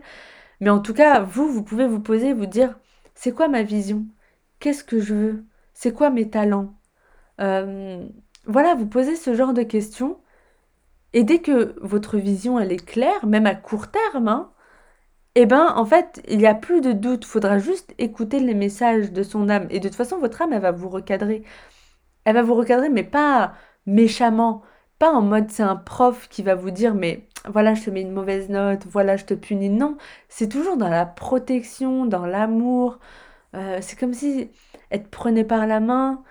Mais 0.60 0.70
en 0.70 0.80
tout 0.80 0.94
cas, 0.94 1.22
vous, 1.22 1.48
vous 1.52 1.64
pouvez 1.64 1.88
vous 1.88 2.00
poser, 2.00 2.34
vous 2.34 2.46
dire, 2.46 2.80
c'est 3.16 3.34
quoi 3.34 3.48
ma 3.48 3.64
vision? 3.64 4.06
Qu'est-ce 4.60 4.84
que 4.84 5.00
je 5.00 5.14
veux? 5.14 5.46
C'est 5.74 5.94
quoi 5.94 6.10
mes 6.10 6.30
talents? 6.30 6.74
Voilà, 8.46 8.76
vous 8.76 8.88
posez 8.88 9.16
ce 9.16 9.34
genre 9.36 9.54
de 9.54 9.64
questions. 9.64 10.20
Et 11.14 11.24
dès 11.24 11.40
que 11.40 11.76
votre 11.82 12.18
vision, 12.18 12.60
elle 12.60 12.72
est 12.72 12.86
claire, 12.86 13.26
même 13.26 13.46
à 13.46 13.56
court 13.56 13.90
terme, 13.92 14.28
hein, 14.28 14.52
eh 15.36 15.46
ben, 15.46 15.74
en 15.76 15.86
fait, 15.86 16.22
il 16.28 16.38
n'y 16.40 16.48
a 16.48 16.56
plus 16.56 16.82
de 16.82 16.92
doute. 16.92 17.26
Faudra 17.26 17.58
juste 17.60 17.94
écouter 17.98 18.40
les 18.40 18.54
messages 18.54 19.12
de 19.12 19.24
son 19.24 19.50
âme. 19.50 19.68
Et 19.70 19.80
de 19.80 19.88
toute 19.88 19.98
façon, 19.98 20.20
votre 20.20 20.42
âme, 20.42 20.54
elle 20.54 20.62
va 20.62 20.72
vous 20.72 20.90
recadrer. 20.90 21.44
Elle 22.26 22.36
va 22.36 22.44
vous 22.44 22.56
recadrer, 22.56 22.90
mais 22.90 23.04
pas 23.04 23.54
méchamment. 23.86 24.64
Pas 25.04 25.12
en 25.12 25.22
mode 25.22 25.52
c'est 25.52 25.64
un 25.64 25.76
prof 25.76 26.30
qui 26.30 26.44
va 26.44 26.56
vous 26.56 26.72
dire, 26.72 26.96
mais 26.96 27.28
voilà, 27.50 27.74
je 27.74 27.84
te 27.84 27.90
mets 27.90 28.00
une 28.02 28.14
mauvaise 28.14 28.48
note, 28.48 28.86
voilà, 28.90 29.18
je 29.18 29.26
te 29.26 29.34
punis. 29.34 29.70
Non, 29.70 29.98
c'est 30.30 30.48
toujours 30.48 30.78
dans 30.78 30.88
la 30.88 31.06
protection, 31.06 32.06
dans 32.06 32.26
l'amour. 32.26 33.00
Euh, 33.54 33.80
c'est 33.82 34.00
comme 34.00 34.14
si 34.14 34.50
elle 34.92 35.04
te 35.04 35.10
prenait 35.10 35.44
par 35.44 35.68
la 35.68 35.82
main 35.82 36.24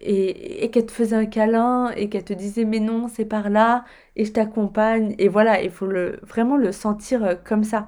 et, 0.00 0.64
et 0.64 0.70
qu'elle 0.72 0.86
te 0.86 0.92
faisait 0.92 1.16
un 1.16 1.26
câlin 1.26 1.90
et 1.96 2.08
qu'elle 2.08 2.24
te 2.24 2.32
disait 2.32 2.64
mais 2.64 2.80
non, 2.80 3.06
c'est 3.08 3.24
par 3.24 3.50
là 3.50 3.84
et 4.16 4.24
je 4.24 4.32
t'accompagne. 4.32 5.14
Et 5.18 5.28
voilà, 5.28 5.62
il 5.62 5.70
faut 5.70 5.86
le, 5.86 6.18
vraiment 6.22 6.56
le 6.56 6.72
sentir 6.72 7.24
euh, 7.24 7.34
comme 7.36 7.62
ça. 7.64 7.86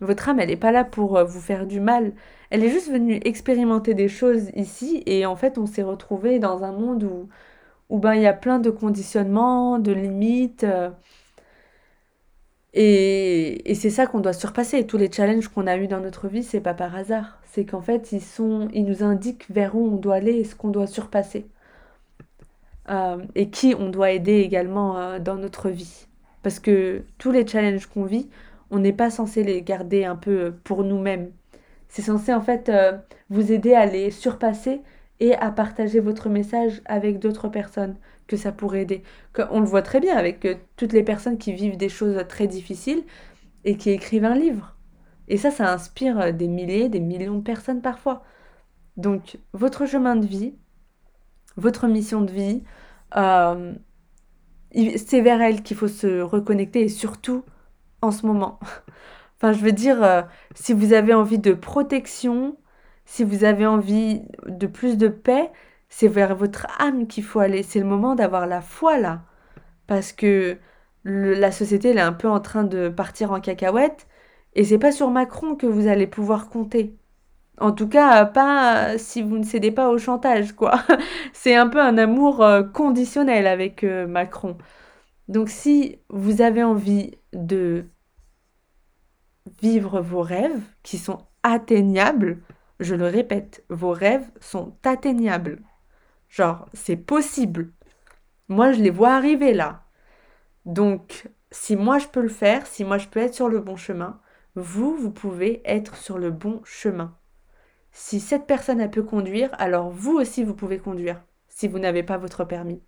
Votre 0.00 0.28
âme, 0.28 0.40
elle 0.40 0.50
n'est 0.50 0.56
pas 0.56 0.72
là 0.72 0.84
pour 0.84 1.16
euh, 1.16 1.24
vous 1.24 1.40
faire 1.40 1.66
du 1.66 1.80
mal. 1.80 2.12
Elle 2.50 2.64
est 2.64 2.70
juste 2.70 2.90
venue 2.92 3.20
expérimenter 3.24 3.94
des 3.94 4.08
choses 4.08 4.50
ici 4.54 5.02
et 5.06 5.26
en 5.26 5.36
fait, 5.36 5.58
on 5.58 5.66
s'est 5.66 5.82
retrouvé 5.82 6.38
dans 6.38 6.64
un 6.64 6.72
monde 6.72 7.04
où, 7.04 7.28
où 7.90 7.98
ben, 7.98 8.14
il 8.14 8.22
y 8.22 8.26
a 8.26 8.32
plein 8.32 8.58
de 8.58 8.70
conditionnements, 8.70 9.78
de 9.78 9.92
limites. 9.92 10.64
Euh, 10.64 10.90
et, 12.72 13.70
et 13.70 13.74
c'est 13.74 13.90
ça 13.90 14.06
qu'on 14.06 14.20
doit 14.20 14.32
surpasser. 14.32 14.86
Tous 14.86 14.98
les 14.98 15.10
challenges 15.10 15.48
qu'on 15.48 15.66
a 15.66 15.76
eus 15.76 15.88
dans 15.88 16.00
notre 16.00 16.28
vie, 16.28 16.42
c'est 16.42 16.60
pas 16.60 16.74
par 16.74 16.94
hasard. 16.96 17.40
C'est 17.44 17.64
qu'en 17.64 17.80
fait, 17.80 18.12
ils, 18.12 18.20
sont, 18.22 18.68
ils 18.72 18.84
nous 18.84 19.02
indiquent 19.02 19.46
vers 19.50 19.76
où 19.76 19.86
on 19.94 19.96
doit 19.96 20.16
aller 20.16 20.34
et 20.34 20.44
ce 20.44 20.56
qu'on 20.56 20.70
doit 20.70 20.86
surpasser. 20.86 21.46
Euh, 22.90 23.24
et 23.34 23.48
qui 23.50 23.74
on 23.78 23.88
doit 23.90 24.10
aider 24.10 24.40
également 24.40 25.18
dans 25.18 25.36
notre 25.36 25.70
vie. 25.70 26.06
Parce 26.42 26.60
que 26.60 27.04
tous 27.18 27.30
les 27.32 27.46
challenges 27.46 27.86
qu'on 27.86 28.04
vit, 28.04 28.28
on 28.70 28.78
n'est 28.80 28.92
pas 28.92 29.10
censé 29.10 29.44
les 29.44 29.62
garder 29.62 30.04
un 30.04 30.16
peu 30.16 30.54
pour 30.64 30.84
nous-mêmes. 30.84 31.30
C'est 31.88 32.02
censé 32.02 32.34
en 32.34 32.40
fait 32.40 32.68
euh, 32.68 32.92
vous 33.30 33.52
aider 33.52 33.74
à 33.74 33.86
les 33.86 34.10
surpasser 34.10 34.82
et 35.20 35.34
à 35.34 35.50
partager 35.50 36.00
votre 36.00 36.28
message 36.28 36.82
avec 36.86 37.18
d'autres 37.18 37.48
personnes 37.48 37.96
que 38.26 38.36
ça 38.36 38.52
pourrait 38.52 38.82
aider. 38.82 39.02
On 39.50 39.60
le 39.60 39.66
voit 39.66 39.82
très 39.82 40.00
bien 40.00 40.16
avec 40.16 40.44
euh, 40.44 40.54
toutes 40.76 40.92
les 40.92 41.02
personnes 41.02 41.38
qui 41.38 41.52
vivent 41.52 41.76
des 41.76 41.88
choses 41.88 42.24
très 42.28 42.46
difficiles 42.46 43.04
et 43.64 43.76
qui 43.76 43.90
écrivent 43.90 44.24
un 44.24 44.34
livre. 44.34 44.76
Et 45.28 45.36
ça, 45.36 45.50
ça 45.50 45.72
inspire 45.72 46.20
euh, 46.20 46.32
des 46.32 46.48
milliers, 46.48 46.88
des 46.88 47.00
millions 47.00 47.36
de 47.36 47.42
personnes 47.42 47.82
parfois. 47.82 48.22
Donc, 48.96 49.38
votre 49.52 49.86
chemin 49.86 50.16
de 50.16 50.26
vie, 50.26 50.54
votre 51.56 51.86
mission 51.86 52.20
de 52.22 52.32
vie, 52.32 52.62
c'est 54.96 55.20
vers 55.20 55.40
elle 55.40 55.62
qu'il 55.62 55.76
faut 55.76 55.88
se 55.88 56.20
reconnecter 56.20 56.82
et 56.82 56.88
surtout 56.88 57.44
en 58.02 58.10
ce 58.10 58.26
moment. 58.26 58.58
enfin, 59.36 59.52
je 59.52 59.60
veux 59.60 59.72
dire, 59.72 60.02
euh, 60.02 60.22
si 60.54 60.72
vous 60.72 60.92
avez 60.92 61.14
envie 61.14 61.38
de 61.38 61.52
protection, 61.54 62.56
si 63.04 63.24
vous 63.24 63.44
avez 63.44 63.66
envie 63.66 64.22
de 64.46 64.66
plus 64.66 64.96
de 64.98 65.08
paix, 65.08 65.50
c'est 65.88 66.08
vers 66.08 66.36
votre 66.36 66.66
âme 66.80 67.06
qu'il 67.06 67.24
faut 67.24 67.40
aller. 67.40 67.62
C'est 67.62 67.80
le 67.80 67.86
moment 67.86 68.14
d'avoir 68.14 68.46
la 68.46 68.60
foi 68.60 68.98
là. 68.98 69.22
Parce 69.86 70.12
que 70.12 70.58
la 71.04 71.52
société, 71.52 71.90
elle 71.90 71.98
est 71.98 72.00
un 72.00 72.12
peu 72.12 72.28
en 72.28 72.40
train 72.40 72.64
de 72.64 72.88
partir 72.88 73.32
en 73.32 73.40
cacahuète. 73.40 74.06
Et 74.54 74.64
c'est 74.64 74.78
pas 74.78 74.92
sur 74.92 75.10
Macron 75.10 75.56
que 75.56 75.66
vous 75.66 75.88
allez 75.88 76.06
pouvoir 76.06 76.48
compter. 76.48 76.96
En 77.60 77.72
tout 77.72 77.88
cas, 77.88 78.24
pas 78.26 78.98
si 78.98 79.22
vous 79.22 79.38
ne 79.38 79.44
cédez 79.44 79.70
pas 79.70 79.90
au 79.90 79.98
chantage, 79.98 80.52
quoi. 80.54 80.80
c'est 81.32 81.54
un 81.54 81.68
peu 81.68 81.80
un 81.80 81.98
amour 81.98 82.42
euh, 82.42 82.62
conditionnel 82.62 83.46
avec 83.46 83.84
euh, 83.84 84.06
Macron. 84.06 84.56
Donc 85.28 85.48
si 85.48 85.98
vous 86.10 86.42
avez 86.42 86.64
envie 86.64 87.12
de 87.32 87.86
vivre 89.62 90.00
vos 90.00 90.22
rêves 90.22 90.60
qui 90.82 90.98
sont 90.98 91.18
atteignables. 91.42 92.38
Je 92.80 92.94
le 92.94 93.06
répète, 93.06 93.64
vos 93.68 93.92
rêves 93.92 94.30
sont 94.40 94.76
atteignables. 94.84 95.62
Genre, 96.28 96.68
c'est 96.72 96.96
possible. 96.96 97.72
Moi, 98.48 98.72
je 98.72 98.82
les 98.82 98.90
vois 98.90 99.14
arriver 99.14 99.54
là. 99.54 99.84
Donc, 100.64 101.28
si 101.50 101.76
moi 101.76 101.98
je 101.98 102.08
peux 102.08 102.22
le 102.22 102.28
faire, 102.28 102.66
si 102.66 102.84
moi 102.84 102.98
je 102.98 103.08
peux 103.08 103.20
être 103.20 103.34
sur 103.34 103.48
le 103.48 103.60
bon 103.60 103.76
chemin, 103.76 104.20
vous, 104.56 104.96
vous 104.96 105.10
pouvez 105.10 105.62
être 105.64 105.96
sur 105.96 106.18
le 106.18 106.30
bon 106.30 106.60
chemin. 106.64 107.16
Si 107.92 108.18
cette 108.18 108.46
personne, 108.46 108.80
elle 108.80 108.90
peut 108.90 109.04
conduire, 109.04 109.50
alors 109.58 109.90
vous 109.90 110.14
aussi, 110.14 110.42
vous 110.42 110.54
pouvez 110.54 110.78
conduire, 110.78 111.22
si 111.48 111.68
vous 111.68 111.78
n'avez 111.78 112.02
pas 112.02 112.18
votre 112.18 112.44
permis. 112.44 112.82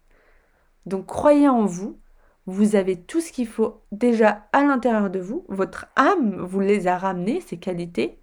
Donc, 0.85 1.07
croyez 1.07 1.49
en 1.49 1.65
vous, 1.65 2.01
vous 2.47 2.77
avez 2.77 3.01
tout 3.01 3.21
ce 3.21 3.33
qu'il 3.33 3.47
faut 3.47 3.83
déjà 3.93 4.49
à 4.53 4.63
l'intérieur 4.63 5.11
de 5.11 5.21
vous. 5.21 5.45
Votre 5.49 5.87
âme 5.97 6.37
vous 6.41 6.61
les 6.61 6.87
a 6.87 6.99
ramenés, 6.99 7.41
ces 7.41 7.59
qualités, 7.59 8.21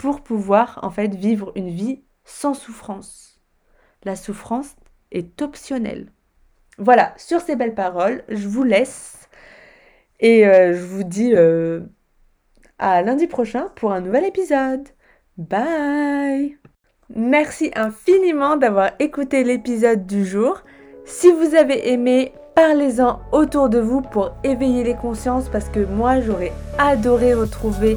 pour 0.00 0.22
pouvoir 0.22 0.78
en 0.80 0.88
fait 0.88 1.14
vivre 1.14 1.52
une 1.56 1.68
vie 1.68 2.00
sans 2.24 2.54
souffrance. 2.54 3.38
La 4.02 4.16
souffrance 4.16 4.74
est 5.12 5.42
optionnelle. 5.42 6.10
Voilà, 6.78 7.12
sur 7.18 7.42
ces 7.42 7.54
belles 7.54 7.74
paroles, 7.74 8.24
je 8.30 8.48
vous 8.48 8.64
laisse 8.64 9.28
et 10.18 10.46
euh, 10.46 10.74
je 10.74 10.82
vous 10.82 11.04
dis 11.04 11.34
euh, 11.34 11.80
à 12.78 13.02
lundi 13.02 13.26
prochain 13.26 13.68
pour 13.76 13.92
un 13.92 14.00
nouvel 14.00 14.24
épisode. 14.24 14.88
Bye 15.36 16.56
Merci 17.14 17.70
infiniment 17.74 18.56
d'avoir 18.56 18.92
écouté 19.00 19.44
l'épisode 19.44 20.06
du 20.06 20.24
jour. 20.24 20.62
Si 21.04 21.30
vous 21.30 21.54
avez 21.54 21.92
aimé, 21.92 22.32
Parlez-en 22.54 23.20
autour 23.32 23.70
de 23.70 23.78
vous 23.78 24.02
pour 24.02 24.32
éveiller 24.44 24.84
les 24.84 24.94
consciences 24.94 25.48
parce 25.48 25.68
que 25.68 25.80
moi 25.80 26.20
j'aurais 26.20 26.52
adoré 26.78 27.32
retrouver 27.32 27.96